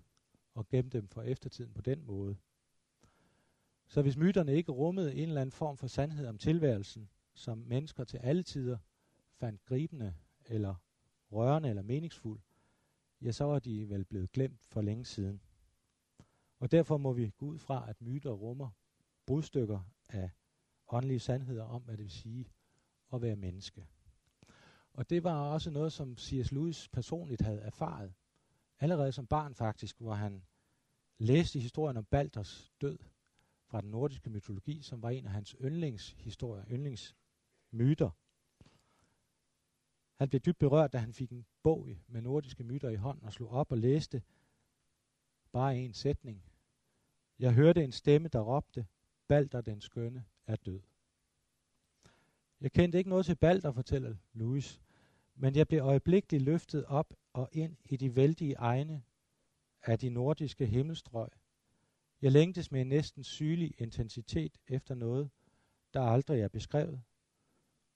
og 0.54 0.68
gemme 0.68 0.90
dem 0.90 1.08
for 1.08 1.22
eftertiden 1.22 1.74
på 1.74 1.82
den 1.82 2.04
måde. 2.06 2.38
Så 3.88 4.02
hvis 4.02 4.18
myterne 4.18 4.54
ikke 4.54 4.72
rummede 4.72 5.16
en 5.16 5.28
eller 5.28 5.42
anden 5.42 5.52
form 5.52 5.78
for 5.78 5.88
sandhed 5.88 6.28
om 6.28 6.38
tilværelsen, 6.38 7.10
som 7.34 7.58
mennesker 7.58 8.04
til 8.04 8.18
alle 8.18 8.44
tider 8.44 8.78
fandt 9.34 9.66
gribende 9.66 10.16
eller 10.46 10.76
rørende 11.32 11.70
eller 11.70 11.82
meningsfuld, 11.82 12.40
ja, 13.22 13.32
så 13.32 13.44
var 13.44 13.60
de 13.60 13.90
vel 13.90 14.06
blevet 14.06 14.32
glemt 14.32 14.66
for 14.66 14.82
længe 14.82 15.06
siden. 15.06 15.42
Og 16.60 16.72
derfor 16.72 16.98
må 16.98 17.14
vi 17.14 17.30
gå 17.30 17.46
ud 17.46 17.60
fra, 17.60 17.90
at 17.90 18.02
myter 18.02 18.32
rummer 18.32 18.70
brudstykker 19.26 19.80
af 20.10 20.30
åndelige 20.88 21.20
sandheder 21.20 21.64
om, 21.64 21.82
hvad 21.82 21.98
det 21.98 22.04
vil 22.04 22.12
sige 22.12 22.48
at 23.13 23.21
være 23.21 23.36
menneske. 23.36 23.88
Og 24.93 25.10
det 25.10 25.24
var 25.24 25.50
også 25.50 25.71
noget, 25.71 25.93
som 25.93 26.17
C.S. 26.17 26.52
Lewis 26.52 26.88
personligt 26.88 27.41
havde 27.41 27.62
erfaret. 27.62 28.13
Allerede 28.80 29.12
som 29.12 29.28
barn 29.28 29.56
faktisk, 29.56 30.00
hvor 30.00 30.13
han 30.13 30.43
læste 31.17 31.60
historien 31.60 31.97
om 31.97 32.06
Balders 32.06 32.71
død 32.82 33.00
fra 33.65 33.82
den 33.82 33.91
nordiske 33.91 34.30
mytologi, 34.30 34.82
som 34.82 35.02
var 35.02 35.10
en 35.10 35.26
af 35.26 35.32
hans 35.32 35.56
yndlingshistorier, 35.62 36.65
yndlingsmyter. 36.71 38.10
Han 40.15 40.30
blev 40.30 40.41
dybt 40.41 40.60
berørt, 40.60 40.93
da 40.93 40.97
han 40.97 41.13
fik 41.13 41.32
en 41.32 41.45
bog 41.63 41.88
med 42.08 42.21
nordiske 42.21 42.63
myter 42.63 42.89
i 42.89 42.95
hånden 42.95 43.26
og 43.26 43.34
slog 43.34 43.50
op 43.50 43.71
og 43.71 43.78
læste 43.78 44.21
bare 45.52 45.78
en 45.78 45.93
sætning. 45.93 46.43
Jeg 47.39 47.54
hørte 47.54 47.84
en 47.84 47.91
stemme, 47.91 48.28
der 48.28 48.39
råbte, 48.39 48.88
Balder 49.28 49.62
den 49.62 49.82
skønne 49.82 50.26
er 50.47 50.56
død. 50.56 50.82
Jeg 52.62 52.71
kendte 52.71 52.97
ikke 52.97 53.10
noget 53.10 53.26
til 53.26 53.36
Balder, 53.36 53.71
fortæller 53.71 54.15
Louis, 54.34 54.82
men 55.36 55.56
jeg 55.56 55.67
blev 55.67 55.80
øjeblikkeligt 55.80 56.43
løftet 56.43 56.86
op 56.86 57.13
og 57.34 57.50
ind 57.52 57.78
i 57.86 57.97
de 57.97 58.15
vældige 58.15 58.54
egne 58.54 59.04
af 59.84 60.00
de 60.00 60.10
nordiske 60.10 60.65
himmelstrøg. 60.65 61.30
Jeg 62.21 62.32
længtes 62.32 62.71
med 62.71 62.82
en 62.82 62.88
næsten 62.88 63.24
sygelig 63.24 63.74
intensitet 63.78 64.58
efter 64.67 64.95
noget, 64.95 65.30
der 65.93 66.02
aldrig 66.02 66.41
er 66.41 66.47
beskrevet. 66.47 67.02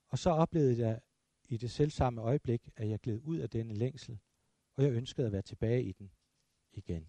Og 0.07 0.19
så 0.19 0.29
oplevede 0.29 0.79
jeg 0.79 1.01
i 1.49 1.57
det 1.57 1.71
selvsamme 1.71 2.21
øjeblik, 2.21 2.69
at 2.75 2.89
jeg 2.89 2.99
gled 2.99 3.19
ud 3.23 3.37
af 3.37 3.49
denne 3.49 3.73
længsel, 3.73 4.19
og 4.75 4.83
jeg 4.83 4.91
ønskede 4.91 5.27
at 5.27 5.33
være 5.33 5.41
tilbage 5.41 5.83
i 5.83 5.91
den 5.91 6.11
igen. 6.73 7.07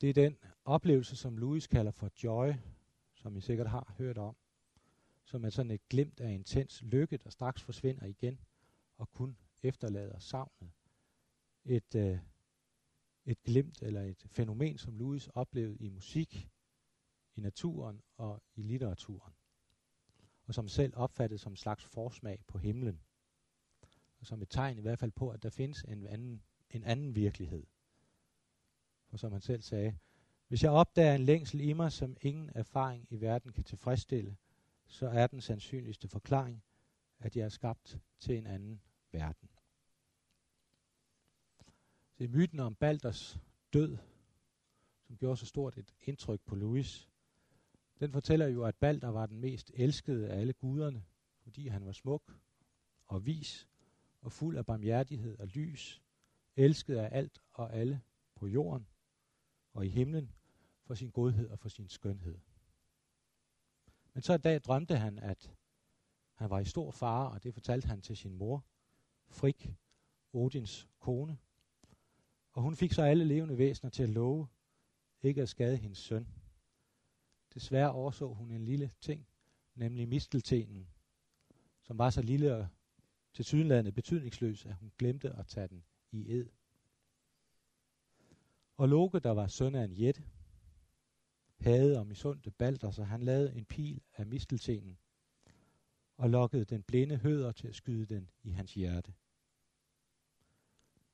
Det 0.00 0.10
er 0.10 0.14
den 0.14 0.38
oplevelse, 0.64 1.16
som 1.16 1.36
Louis 1.36 1.66
kalder 1.66 1.92
for 1.92 2.10
joy, 2.24 2.52
som 3.14 3.36
I 3.36 3.40
sikkert 3.40 3.70
har 3.70 3.94
hørt 3.98 4.18
om 4.18 4.36
som 5.28 5.44
er 5.44 5.50
sådan 5.50 5.70
et 5.70 5.88
glimt 5.88 6.20
af 6.20 6.32
intens 6.32 6.82
lykke, 6.82 7.16
der 7.16 7.30
straks 7.30 7.62
forsvinder 7.62 8.06
igen, 8.06 8.40
og 8.96 9.10
kun 9.10 9.36
efterlader 9.62 10.18
savnet. 10.18 10.70
Et, 11.64 11.94
øh, 11.94 12.18
et 13.24 13.42
glimt 13.42 13.82
eller 13.82 14.02
et 14.02 14.26
fænomen, 14.30 14.78
som 14.78 14.96
Louis 14.96 15.28
oplevede 15.28 15.76
i 15.78 15.88
musik, 15.88 16.50
i 17.34 17.40
naturen 17.40 18.02
og 18.16 18.42
i 18.54 18.62
litteraturen. 18.62 19.34
Og 20.46 20.54
som 20.54 20.68
selv 20.68 20.92
opfattede 20.96 21.38
som 21.38 21.52
en 21.52 21.56
slags 21.56 21.84
forsmag 21.84 22.44
på 22.46 22.58
himlen. 22.58 23.00
Og 24.20 24.26
som 24.26 24.42
et 24.42 24.50
tegn 24.50 24.78
i 24.78 24.80
hvert 24.80 24.98
fald 24.98 25.10
på, 25.10 25.30
at 25.30 25.42
der 25.42 25.50
findes 25.50 25.82
en 25.82 26.06
anden, 26.06 26.42
en 26.70 26.84
anden 26.84 27.14
virkelighed. 27.14 27.66
For 29.06 29.16
som 29.16 29.32
han 29.32 29.40
selv 29.40 29.62
sagde, 29.62 29.98
hvis 30.48 30.62
jeg 30.62 30.70
opdager 30.70 31.14
en 31.14 31.24
længsel 31.24 31.60
i 31.60 31.72
mig, 31.72 31.92
som 31.92 32.16
ingen 32.20 32.50
erfaring 32.54 33.06
i 33.10 33.20
verden 33.20 33.52
kan 33.52 33.64
tilfredsstille, 33.64 34.36
så 34.88 35.08
er 35.08 35.26
den 35.26 35.40
sandsynligste 35.40 36.08
forklaring, 36.08 36.62
at 37.18 37.36
jeg 37.36 37.44
er 37.44 37.48
skabt 37.48 37.98
til 38.18 38.38
en 38.38 38.46
anden 38.46 38.80
verden. 39.12 39.48
Det 42.18 42.24
er 42.24 42.28
myten 42.28 42.60
om 42.60 42.74
Balders 42.74 43.40
død, 43.72 43.98
som 45.06 45.16
gjorde 45.16 45.36
så 45.36 45.46
stort 45.46 45.78
et 45.78 45.94
indtryk 46.00 46.40
på 46.40 46.54
Louis. 46.54 47.08
Den 48.00 48.12
fortæller 48.12 48.46
jo, 48.46 48.64
at 48.64 48.76
Balder 48.76 49.08
var 49.08 49.26
den 49.26 49.40
mest 49.40 49.70
elskede 49.74 50.28
af 50.28 50.40
alle 50.40 50.52
guderne, 50.52 51.04
fordi 51.42 51.68
han 51.68 51.86
var 51.86 51.92
smuk 51.92 52.32
og 53.06 53.26
vis 53.26 53.68
og 54.20 54.32
fuld 54.32 54.56
af 54.56 54.66
barmhjertighed 54.66 55.38
og 55.38 55.46
lys, 55.46 56.02
elsket 56.56 56.96
af 56.96 57.08
alt 57.12 57.42
og 57.52 57.74
alle 57.74 58.00
på 58.34 58.46
jorden 58.46 58.86
og 59.72 59.86
i 59.86 59.88
himlen 59.88 60.32
for 60.84 60.94
sin 60.94 61.10
godhed 61.10 61.48
og 61.50 61.58
for 61.58 61.68
sin 61.68 61.88
skønhed. 61.88 62.38
Men 64.18 64.22
så 64.22 64.34
en 64.34 64.40
dag 64.40 64.60
drømte 64.60 64.96
han, 64.96 65.18
at 65.18 65.54
han 66.34 66.50
var 66.50 66.58
i 66.58 66.64
stor 66.64 66.90
fare, 66.90 67.30
og 67.30 67.42
det 67.42 67.54
fortalte 67.54 67.88
han 67.88 68.00
til 68.02 68.16
sin 68.16 68.34
mor, 68.34 68.64
Frik, 69.28 69.74
Odins 70.32 70.88
kone. 70.98 71.38
Og 72.52 72.62
hun 72.62 72.76
fik 72.76 72.92
så 72.92 73.02
alle 73.02 73.24
levende 73.24 73.58
væsener 73.58 73.90
til 73.90 74.02
at 74.02 74.08
love 74.08 74.48
ikke 75.22 75.42
at 75.42 75.48
skade 75.48 75.76
hendes 75.76 75.98
søn. 75.98 76.28
Desværre 77.54 77.92
overså 77.92 78.32
hun 78.32 78.50
en 78.50 78.64
lille 78.64 78.92
ting, 79.00 79.26
nemlig 79.74 80.08
misteltenen, 80.08 80.88
som 81.82 81.98
var 81.98 82.10
så 82.10 82.22
lille 82.22 82.56
og 82.56 82.68
til 83.32 83.44
sydenlandet 83.44 83.94
betydningsløs, 83.94 84.66
at 84.66 84.74
hun 84.74 84.92
glemte 84.98 85.30
at 85.30 85.46
tage 85.46 85.68
den 85.68 85.84
i 86.12 86.32
ed. 86.32 86.48
Og 88.76 88.88
Loke, 88.88 89.20
der 89.20 89.30
var 89.30 89.46
søn 89.46 89.74
af 89.74 89.84
en 89.84 89.92
jætte, 89.92 90.22
havde 91.60 91.98
og 91.98 92.06
misundte 92.06 92.50
Balder, 92.50 92.90
så 92.90 93.04
han 93.04 93.22
lavede 93.22 93.54
en 93.54 93.64
pil 93.64 94.02
af 94.16 94.26
misteltenen 94.26 94.98
og 96.16 96.30
lokkede 96.30 96.64
den 96.64 96.82
blinde 96.82 97.16
høder 97.16 97.52
til 97.52 97.68
at 97.68 97.74
skyde 97.74 98.06
den 98.06 98.30
i 98.42 98.50
hans 98.50 98.74
hjerte. 98.74 99.14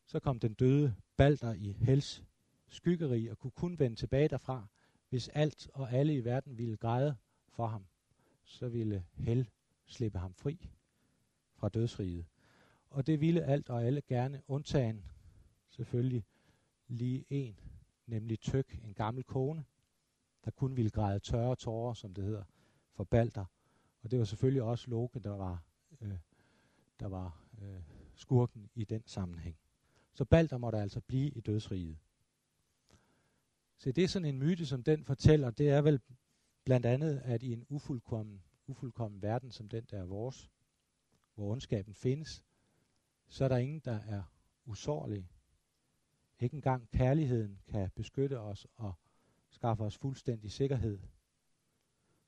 Så 0.07 0.21
kom 0.21 0.39
den 0.41 0.55
døde 0.55 0.95
Balder 1.17 1.53
i 1.53 1.73
hels 1.73 2.25
skyggeri 2.69 3.27
og 3.27 3.39
kunne 3.39 3.51
kun 3.51 3.79
vende 3.79 3.97
tilbage 3.97 4.29
derfra, 4.29 4.67
hvis 5.09 5.29
alt 5.29 5.69
og 5.75 5.93
alle 5.93 6.15
i 6.15 6.25
verden 6.25 6.59
ville 6.59 6.77
græde 6.77 7.17
for 7.49 7.67
ham. 7.67 7.87
Så 8.45 8.69
ville 8.69 9.05
hel 9.15 9.51
slippe 9.87 10.19
ham 10.19 10.35
fri 10.35 10.71
fra 11.55 11.69
dødsriget. 11.69 12.27
Og 12.91 13.07
det 13.07 13.21
ville 13.21 13.45
alt 13.45 13.71
og 13.71 13.85
alle 13.85 14.01
gerne, 14.01 14.43
undtagen 14.49 15.05
selvfølgelig 15.71 16.25
lige 16.89 17.25
en, 17.31 17.59
nemlig 18.07 18.41
Tøk, 18.41 18.79
en 18.85 18.95
gammel 18.95 19.25
kone, 19.25 19.65
der 20.45 20.51
kun 20.51 20.77
ville 20.77 20.91
græde 20.91 21.21
tørre 21.21 21.57
tårer, 21.57 21.95
som 21.95 22.15
det 22.15 22.25
hedder, 22.25 22.45
for 22.93 23.05
Balder. 23.05 23.45
Og 24.03 24.11
det 24.11 24.19
var 24.19 24.25
selvfølgelig 24.25 24.63
også 24.63 24.91
Loke, 24.91 25.19
der 25.21 25.37
var, 25.37 25.63
øh, 26.01 26.19
der 27.01 27.07
var 27.07 27.45
øh, 27.63 27.83
skurken 28.15 28.71
i 28.75 28.85
den 28.85 29.03
sammenhæng. 29.07 29.57
Så 30.13 30.25
Balder 30.25 30.59
måtte 30.59 30.79
altså 30.79 31.01
blive 31.01 31.31
i 31.31 31.41
dødsriget. 31.41 31.99
Så 33.77 33.93
det 33.93 34.05
er 34.05 34.09
sådan 34.09 34.29
en 34.29 34.39
myte, 34.39 34.67
som 34.67 34.83
den 34.83 35.05
fortæller, 35.05 35.51
det 35.51 35.71
er 35.71 35.83
vel 35.83 36.01
blandt 36.65 36.87
andet, 36.87 37.19
at 37.25 37.43
i 37.43 37.53
en 37.53 37.67
ufuldkommen, 37.69 38.43
ufuldkommen 38.67 39.23
verden 39.23 39.51
som 39.51 39.69
den, 39.69 39.85
der 39.91 39.99
er 39.99 40.05
vores, 40.05 40.51
hvor 41.35 41.53
ondskaben 41.53 41.95
findes, 41.95 42.45
så 43.29 43.45
er 43.45 43.49
der 43.49 43.57
ingen, 43.57 43.81
der 43.81 44.01
er 44.01 44.23
usårlig. 44.65 45.31
Ikke 46.41 46.55
engang 46.55 46.91
kærligheden 46.91 47.61
kan 47.67 47.91
beskytte 47.95 48.41
os 48.41 48.67
og 48.77 48.95
skaffer 49.55 49.85
os 49.85 49.99
fuldstændig 49.99 50.53
sikkerhed. 50.53 50.99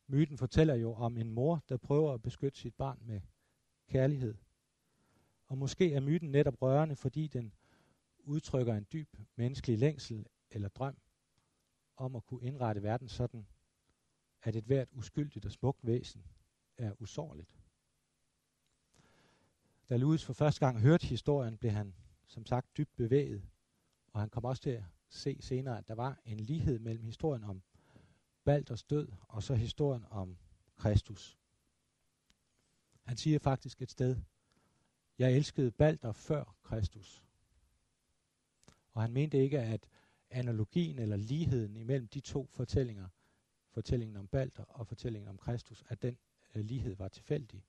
Myten 0.06 0.38
fortæller 0.38 0.74
jo 0.74 0.94
om 0.94 1.16
en 1.16 1.30
mor, 1.30 1.62
der 1.68 1.76
prøver 1.76 2.14
at 2.14 2.22
beskytte 2.22 2.58
sit 2.58 2.74
barn 2.74 2.98
med 3.02 3.20
kærlighed. 3.88 4.34
Og 5.46 5.58
måske 5.58 5.94
er 5.94 6.00
myten 6.00 6.30
netop 6.30 6.62
rørende, 6.62 6.96
fordi 6.96 7.26
den 7.26 7.52
udtrykker 8.18 8.74
en 8.74 8.86
dyb 8.92 9.16
menneskelig 9.36 9.78
længsel 9.78 10.26
eller 10.50 10.68
drøm 10.68 10.96
om 11.96 12.16
at 12.16 12.24
kunne 12.24 12.42
indrette 12.42 12.82
verden 12.82 13.08
sådan, 13.08 13.46
at 14.42 14.56
et 14.56 14.64
hvert 14.64 14.88
uskyldigt 14.92 15.46
og 15.46 15.52
smukt 15.52 15.86
væsen 15.86 16.24
er 16.76 16.92
usårligt. 16.98 17.58
Da 19.88 19.96
Louis 19.96 20.24
for 20.24 20.32
første 20.32 20.66
gang 20.66 20.80
hørte 20.80 21.06
historien, 21.06 21.58
blev 21.58 21.72
han 21.72 21.94
som 22.26 22.46
sagt 22.46 22.76
dybt 22.76 22.96
bevæget, 22.96 23.48
og 24.12 24.20
han 24.20 24.30
kom 24.30 24.44
også 24.44 24.62
til 24.62 24.70
at 24.70 24.84
se 25.09 25.37
senere, 25.40 25.79
at 25.79 25.88
der 25.88 25.95
var 25.95 26.21
en 26.25 26.40
lighed 26.40 26.79
mellem 26.79 27.05
historien 27.05 27.45
om 27.45 27.62
Balders 28.45 28.83
død 28.83 29.09
og 29.29 29.42
så 29.42 29.55
historien 29.55 30.05
om 30.11 30.37
Kristus. 30.77 31.38
Han 33.03 33.16
siger 33.16 33.38
faktisk 33.38 33.83
et 33.83 33.90
sted, 33.90 34.16
jeg 35.19 35.33
elskede 35.33 35.71
Balder 35.71 36.12
før 36.12 36.57
Kristus. 36.62 37.25
Og 38.92 39.03
han 39.03 39.12
mente 39.12 39.38
ikke, 39.38 39.61
at 39.61 39.88
analogien 40.31 40.99
eller 40.99 41.16
ligheden 41.16 41.77
imellem 41.77 42.09
de 42.09 42.21
to 42.21 42.47
fortællinger, 42.47 43.09
fortællingen 43.71 44.16
om 44.16 44.29
Balder 44.29 44.64
og 44.64 44.87
fortællingen 44.87 45.29
om 45.29 45.38
Kristus, 45.38 45.85
at 45.88 46.03
den 46.03 46.19
øh, 46.55 46.64
lighed 46.64 46.97
var 46.97 47.09
tilfældig. 47.09 47.64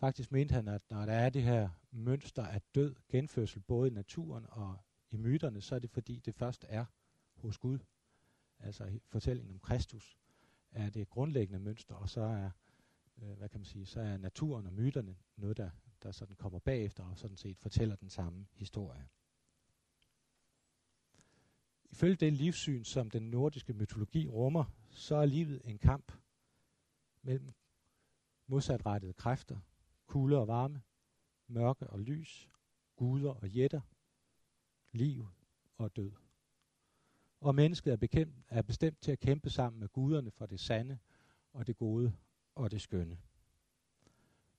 Faktisk 0.00 0.32
mente 0.32 0.52
han, 0.52 0.68
at 0.68 0.82
når 0.90 1.06
der 1.06 1.12
er 1.12 1.30
det 1.30 1.42
her 1.42 1.68
mønster 1.90 2.46
af 2.46 2.62
død, 2.74 2.94
genfødsel, 3.08 3.60
både 3.60 3.90
i 3.90 3.92
naturen 3.94 4.46
og 4.48 4.78
i 5.10 5.16
myterne, 5.16 5.60
så 5.60 5.74
er 5.74 5.78
det 5.78 5.90
fordi, 5.90 6.18
det 6.18 6.34
først 6.34 6.64
er 6.68 6.84
hos 7.34 7.58
Gud. 7.58 7.78
Altså 8.58 8.98
fortællingen 9.06 9.52
om 9.52 9.60
Kristus 9.60 10.18
er 10.70 10.90
det 10.90 11.08
grundlæggende 11.08 11.60
mønster, 11.60 11.94
og 11.94 12.08
så 12.08 12.20
er, 12.20 12.50
øh, 13.18 13.38
hvad 13.38 13.48
kan 13.48 13.60
man 13.60 13.64
sige, 13.64 13.86
så 13.86 14.00
er 14.00 14.16
naturen 14.16 14.66
og 14.66 14.72
myterne 14.72 15.16
noget, 15.36 15.56
der, 15.56 15.70
der 16.02 16.12
sådan 16.12 16.36
kommer 16.36 16.58
bagefter 16.58 17.04
og 17.04 17.18
sådan 17.18 17.36
set 17.36 17.58
fortæller 17.58 17.96
den 17.96 18.10
samme 18.10 18.46
historie. 18.52 19.08
Ifølge 21.90 22.16
det 22.16 22.32
livssyn, 22.32 22.84
som 22.84 23.10
den 23.10 23.30
nordiske 23.30 23.72
mytologi 23.72 24.28
rummer, 24.28 24.64
så 24.90 25.16
er 25.16 25.26
livet 25.26 25.62
en 25.64 25.78
kamp 25.78 26.12
mellem 27.22 27.52
modsatrettede 28.46 29.12
kræfter, 29.12 29.58
kulde 30.06 30.38
og 30.38 30.48
varme, 30.48 30.82
mørke 31.46 31.86
og 31.86 32.00
lys, 32.00 32.48
guder 32.96 33.30
og 33.30 33.48
jætter, 33.48 33.80
liv 34.92 35.28
og 35.76 35.96
død. 35.96 36.12
Og 37.40 37.54
mennesket 37.54 37.92
er, 37.92 37.96
bekæmpt, 37.96 38.34
er 38.48 38.62
bestemt 38.62 39.00
til 39.00 39.12
at 39.12 39.20
kæmpe 39.20 39.50
sammen 39.50 39.80
med 39.80 39.88
guderne 39.88 40.30
for 40.30 40.46
det 40.46 40.60
sande 40.60 40.98
og 41.52 41.66
det 41.66 41.76
gode 41.76 42.12
og 42.54 42.70
det 42.70 42.80
skønne. 42.80 43.18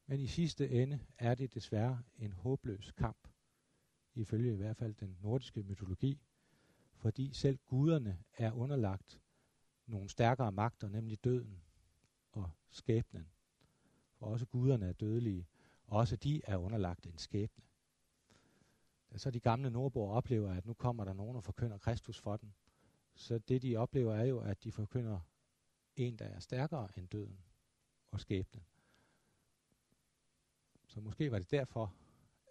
Men 0.06 0.20
i 0.20 0.28
sidste 0.28 0.70
ende 0.70 1.00
er 1.18 1.36
det 1.36 1.54
desværre 1.54 2.04
en 2.18 2.34
håbløs 2.34 2.92
kamp, 2.92 3.28
ifølge 4.16 4.54
i 4.54 4.56
hvert 4.56 4.78
fald 4.78 4.94
den 4.94 5.18
nordiske 5.22 5.64
mytologi, 5.64 6.22
fordi 6.96 7.34
selv 7.34 7.60
guderne 7.66 8.24
er 8.38 8.52
underlagt 8.52 9.22
nogle 9.86 10.10
stærkere 10.10 10.52
magter, 10.52 10.90
nemlig 10.90 11.24
døden 11.24 11.62
og 12.32 12.50
skæbnen. 12.70 13.28
For 14.16 14.26
også 14.26 14.46
guderne 14.46 14.86
er 14.86 14.94
dødelige, 14.94 15.48
og 15.88 15.98
også 15.98 16.16
de 16.16 16.42
er 16.44 16.58
underlagt 16.58 17.06
en 17.06 17.18
skæbne 17.18 17.69
så 19.16 19.32
de 19.32 19.40
gamle 19.40 19.70
nordboer 19.70 20.14
oplever, 20.14 20.54
at 20.54 20.66
nu 20.66 20.74
kommer 20.74 21.04
der 21.04 21.14
nogen 21.14 21.36
og 21.36 21.44
forkynder 21.44 21.78
Kristus 21.78 22.20
for 22.20 22.38
dem. 22.38 22.52
Så 23.16 23.38
det 23.38 23.62
de 23.62 23.76
oplever 23.76 24.16
er 24.16 24.26
jo, 24.26 24.40
at 24.40 24.64
de 24.64 24.72
forkynder 24.72 25.20
en, 25.96 26.16
der 26.16 26.26
er 26.26 26.40
stærkere 26.40 26.90
end 26.98 27.08
døden 27.08 27.40
og 28.12 28.20
skæbnen. 28.20 28.64
Så 30.88 31.02
måske 31.02 31.32
var 31.32 31.40
det 31.40 31.52
derfor, 31.52 31.96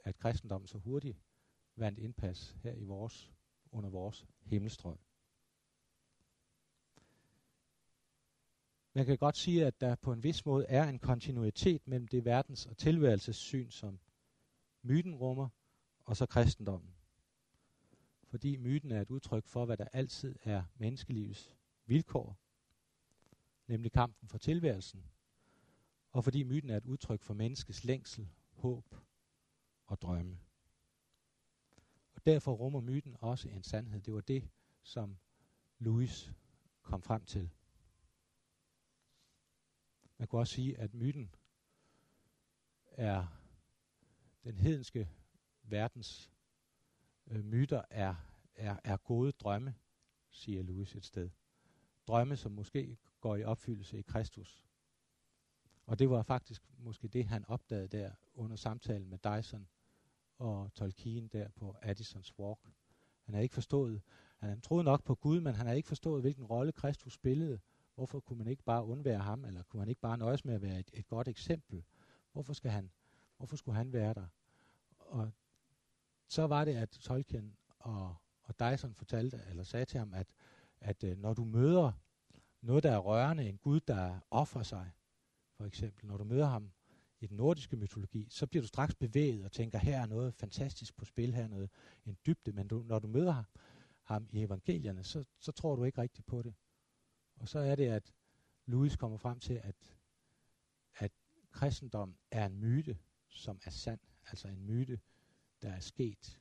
at 0.05 0.17
kristendommen 0.17 0.69
så 0.69 0.79
hurtigt 0.79 1.19
vandt 1.77 1.99
indpas 1.99 2.57
her 2.63 2.73
i 2.73 2.85
vores, 2.85 3.33
under 3.73 3.91
vores 3.91 4.27
himmelstrøg. 4.41 4.99
Man 8.93 9.07
kan 9.07 9.19
godt 9.19 9.37
sige, 9.37 9.67
at 9.67 9.81
der 9.81 9.95
på 9.95 10.13
en 10.13 10.23
vis 10.23 10.47
måde 10.47 10.67
er 10.67 10.89
en 10.89 10.99
kontinuitet 10.99 11.87
mellem 11.87 12.09
det 12.09 12.25
verdens- 12.25 12.67
og 12.67 12.77
tilværelsessyn, 12.77 13.71
som 13.71 14.01
myten 14.83 15.15
rummer, 15.15 15.49
og 16.09 16.17
så 16.17 16.27
kristendommen. 16.27 16.95
Fordi 18.25 18.57
myten 18.57 18.91
er 18.91 19.01
et 19.01 19.11
udtryk 19.11 19.47
for, 19.47 19.65
hvad 19.65 19.77
der 19.77 19.89
altid 19.93 20.37
er 20.43 20.65
menneskelivets 20.77 21.57
vilkår, 21.87 22.39
nemlig 23.67 23.93
kampen 23.93 24.29
for 24.29 24.39
tilværelsen, 24.39 25.05
og 26.13 26.25
fordi 26.25 26.43
myten 26.43 26.71
er 26.71 26.77
et 26.77 26.85
udtryk 26.85 27.23
for 27.23 27.35
menneskets 27.35 27.85
længsel, 27.85 28.29
håb 28.51 28.95
og 29.87 30.03
drømme. 30.03 30.39
Og 32.15 32.27
derfor 32.27 32.53
rummer 32.53 32.81
myten 32.81 33.17
også 33.21 33.49
en 33.49 33.63
sandhed. 33.63 34.01
Det 34.01 34.15
var 34.15 34.21
det, 34.21 34.49
som 34.83 35.19
Louis 35.79 36.33
kom 36.83 37.03
frem 37.03 37.25
til. 37.25 37.51
Man 40.19 40.29
kunne 40.29 40.41
også 40.41 40.55
sige, 40.55 40.79
at 40.79 40.95
myten 40.95 41.35
er 42.87 43.27
den 44.45 44.59
hedenske 44.59 45.09
verdens 45.71 46.31
øh, 47.27 47.45
myter 47.45 47.83
er, 47.91 48.15
er, 48.55 48.77
er 48.85 48.97
gode 48.97 49.33
drømme, 49.33 49.75
siger 50.31 50.63
Louis 50.63 50.95
et 50.95 51.05
sted. 51.05 51.31
Drømme, 52.07 52.37
som 52.37 52.53
måske 52.53 52.99
går 53.21 53.37
i 53.37 53.45
opfyldelse 53.45 53.99
i 53.99 54.03
Kristus. 54.03 54.65
Og 55.87 55.99
det 55.99 56.11
var 56.11 56.23
faktisk 56.23 56.63
måske 56.79 57.09
det, 57.09 57.27
han 57.27 57.45
opdagede 57.45 57.89
der 57.89 58.13
under 58.35 58.57
samtalen 58.57 59.09
med 59.11 59.19
Dyson 59.19 59.69
og 60.39 60.75
Tolkien 60.75 61.29
der 61.29 61.49
på 61.49 61.77
Addisons 61.83 62.39
Walk. 62.39 62.61
Han 63.25 63.35
havde 63.35 63.43
ikke 63.43 63.55
forstået, 63.55 64.03
han 64.39 64.61
troede 64.61 64.85
nok 64.85 65.05
på 65.05 65.15
Gud, 65.15 65.41
men 65.41 65.55
han 65.55 65.67
havde 65.67 65.77
ikke 65.77 65.89
forstået, 65.89 66.23
hvilken 66.23 66.45
rolle 66.45 66.73
Kristus 66.73 67.13
spillede. 67.13 67.61
Hvorfor 67.95 68.21
kunne 68.21 68.39
man 68.39 68.47
ikke 68.47 68.63
bare 68.63 68.85
undvære 68.85 69.19
ham, 69.19 69.45
eller 69.45 69.63
kunne 69.63 69.81
han 69.81 69.89
ikke 69.89 70.01
bare 70.01 70.19
nøjes 70.19 70.45
med 70.45 70.55
at 70.55 70.63
være 70.63 70.79
et, 70.81 70.91
et 70.93 71.07
godt 71.07 71.29
eksempel? 71.29 71.85
Hvorfor, 72.33 72.53
skal 72.53 72.71
han, 72.71 72.91
hvorfor 73.37 73.57
skulle 73.57 73.77
han 73.77 73.93
være 73.93 74.15
der? 74.15 74.27
Og 74.99 75.31
så 76.29 76.47
var 76.47 76.65
det, 76.65 76.75
at 76.77 76.89
Tolkien 76.89 77.57
og, 77.79 78.17
og 78.43 78.55
Dyson 78.61 78.95
fortalte, 78.95 79.41
eller 79.49 79.63
sagde 79.63 79.85
til 79.85 79.99
ham, 79.99 80.15
at, 80.15 80.27
at 80.81 81.05
øh, 81.05 81.19
når 81.19 81.35
du 81.35 81.45
møder 81.45 81.93
noget, 82.61 82.83
der 82.83 82.91
er 82.91 82.99
rørende, 82.99 83.49
en 83.49 83.59
Gud, 83.59 83.81
der 83.81 84.21
offer 84.31 84.63
sig, 84.63 84.91
for 85.57 85.65
eksempel, 85.65 86.07
når 86.07 86.17
du 86.17 86.25
møder 86.25 86.47
ham 86.47 86.73
i 87.21 87.27
den 87.27 87.37
nordiske 87.37 87.77
mytologi, 87.77 88.27
så 88.31 88.47
bliver 88.47 88.63
du 88.63 88.69
straks 88.69 88.95
bevæget 88.95 89.45
og 89.45 89.53
tænker, 89.53 89.79
her 89.79 90.01
er 90.01 90.07
noget 90.07 90.35
fantastisk 90.35 90.97
på 90.97 91.05
spil, 91.05 91.35
her 91.35 91.45
er 91.45 91.49
noget, 91.49 91.71
en 92.07 92.19
dybde, 92.27 92.53
men 92.53 92.69
du, 92.69 92.83
når 92.83 92.99
du 92.99 93.09
møder 93.09 93.33
ham, 93.33 93.45
ham 94.03 94.29
i 94.31 94.43
evangelierne, 94.43 95.05
så, 95.05 95.25
så 95.39 95.53
tror 95.53 95.77
du 95.77 95.85
ikke 95.85 96.01
rigtigt 96.01 96.27
på 96.27 96.43
det. 96.43 96.55
Og 97.37 97.49
så 97.49 97.59
er 97.59 97.75
det, 97.75 97.89
at 97.89 98.13
Louis 98.67 98.97
kommer 98.97 99.19
frem 99.19 99.41
til, 99.41 99.61
at, 99.65 99.97
at 100.95 101.13
kristendom 101.51 102.17
er 102.31 102.47
en 102.47 102.59
myte, 102.59 102.99
som 103.29 103.61
er 103.65 103.71
sand, 103.71 104.01
altså 104.27 104.49
en 104.49 104.67
myte, 104.67 105.01
der 105.63 105.73
er 105.73 105.81
sket. 105.81 106.41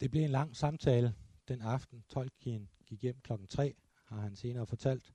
Det 0.00 0.10
blev 0.10 0.22
en 0.22 0.30
lang 0.30 0.56
samtale 0.56 1.14
den 1.48 1.60
aften. 1.60 2.04
Tolkien 2.08 2.68
gik 2.86 3.02
hjem 3.02 3.20
klokken 3.20 3.48
3, 3.48 3.74
har 4.04 4.20
han 4.20 4.36
senere 4.36 4.66
fortalt. 4.66 5.14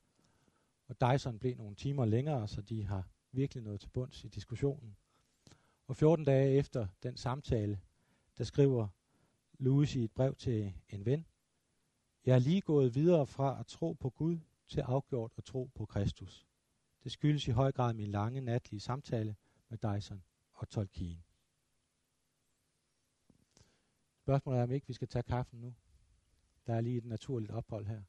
Og 0.87 0.95
Dyson 1.01 1.39
blev 1.39 1.55
nogle 1.55 1.75
timer 1.75 2.05
længere, 2.05 2.47
så 2.47 2.61
de 2.61 2.83
har 2.83 3.09
virkelig 3.31 3.63
nået 3.63 3.79
til 3.79 3.89
bunds 3.89 4.23
i 4.23 4.27
diskussionen. 4.27 4.97
Og 5.87 5.95
14 5.95 6.25
dage 6.25 6.57
efter 6.57 6.87
den 7.03 7.17
samtale, 7.17 7.79
der 8.37 8.43
skriver 8.43 8.87
Louis 9.59 9.95
i 9.95 10.03
et 10.03 10.11
brev 10.11 10.35
til 10.35 10.73
en 10.89 11.05
ven, 11.05 11.25
Jeg 12.25 12.35
er 12.35 12.39
lige 12.39 12.61
gået 12.61 12.95
videre 12.95 13.27
fra 13.27 13.59
at 13.59 13.67
tro 13.67 13.93
på 13.93 14.09
Gud 14.09 14.39
til 14.67 14.81
afgjort 14.81 15.31
at 15.37 15.43
tro 15.43 15.69
på 15.75 15.85
Kristus. 15.85 16.47
Det 17.03 17.11
skyldes 17.11 17.47
i 17.47 17.51
høj 17.51 17.71
grad 17.71 17.93
min 17.93 18.07
lange 18.07 18.41
natlige 18.41 18.79
samtale 18.79 19.35
med 19.69 19.77
Dyson 19.77 20.23
og 20.53 20.69
Tolkien. 20.69 21.23
Spørgsmålet 24.17 24.59
er, 24.59 24.63
om 24.63 24.71
ikke 24.71 24.87
vi 24.87 24.93
skal 24.93 25.07
tage 25.07 25.23
kaffen 25.23 25.59
nu. 25.59 25.75
Der 26.67 26.75
er 26.75 26.81
lige 26.81 26.97
et 26.97 27.05
naturligt 27.05 27.51
ophold 27.51 27.85
her. 27.85 28.01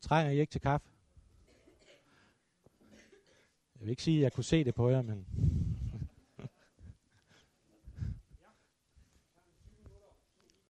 Trænger 0.00 0.32
I 0.32 0.40
ikke 0.40 0.50
til 0.50 0.60
kaffe? 0.60 0.88
Jeg 3.74 3.80
vil 3.80 3.88
ikke 3.88 4.02
sige, 4.02 4.18
at 4.18 4.22
jeg 4.22 4.32
kunne 4.32 4.44
se 4.44 4.64
det 4.64 4.74
på 4.74 4.90
jer, 4.90 5.02
men 5.02 5.26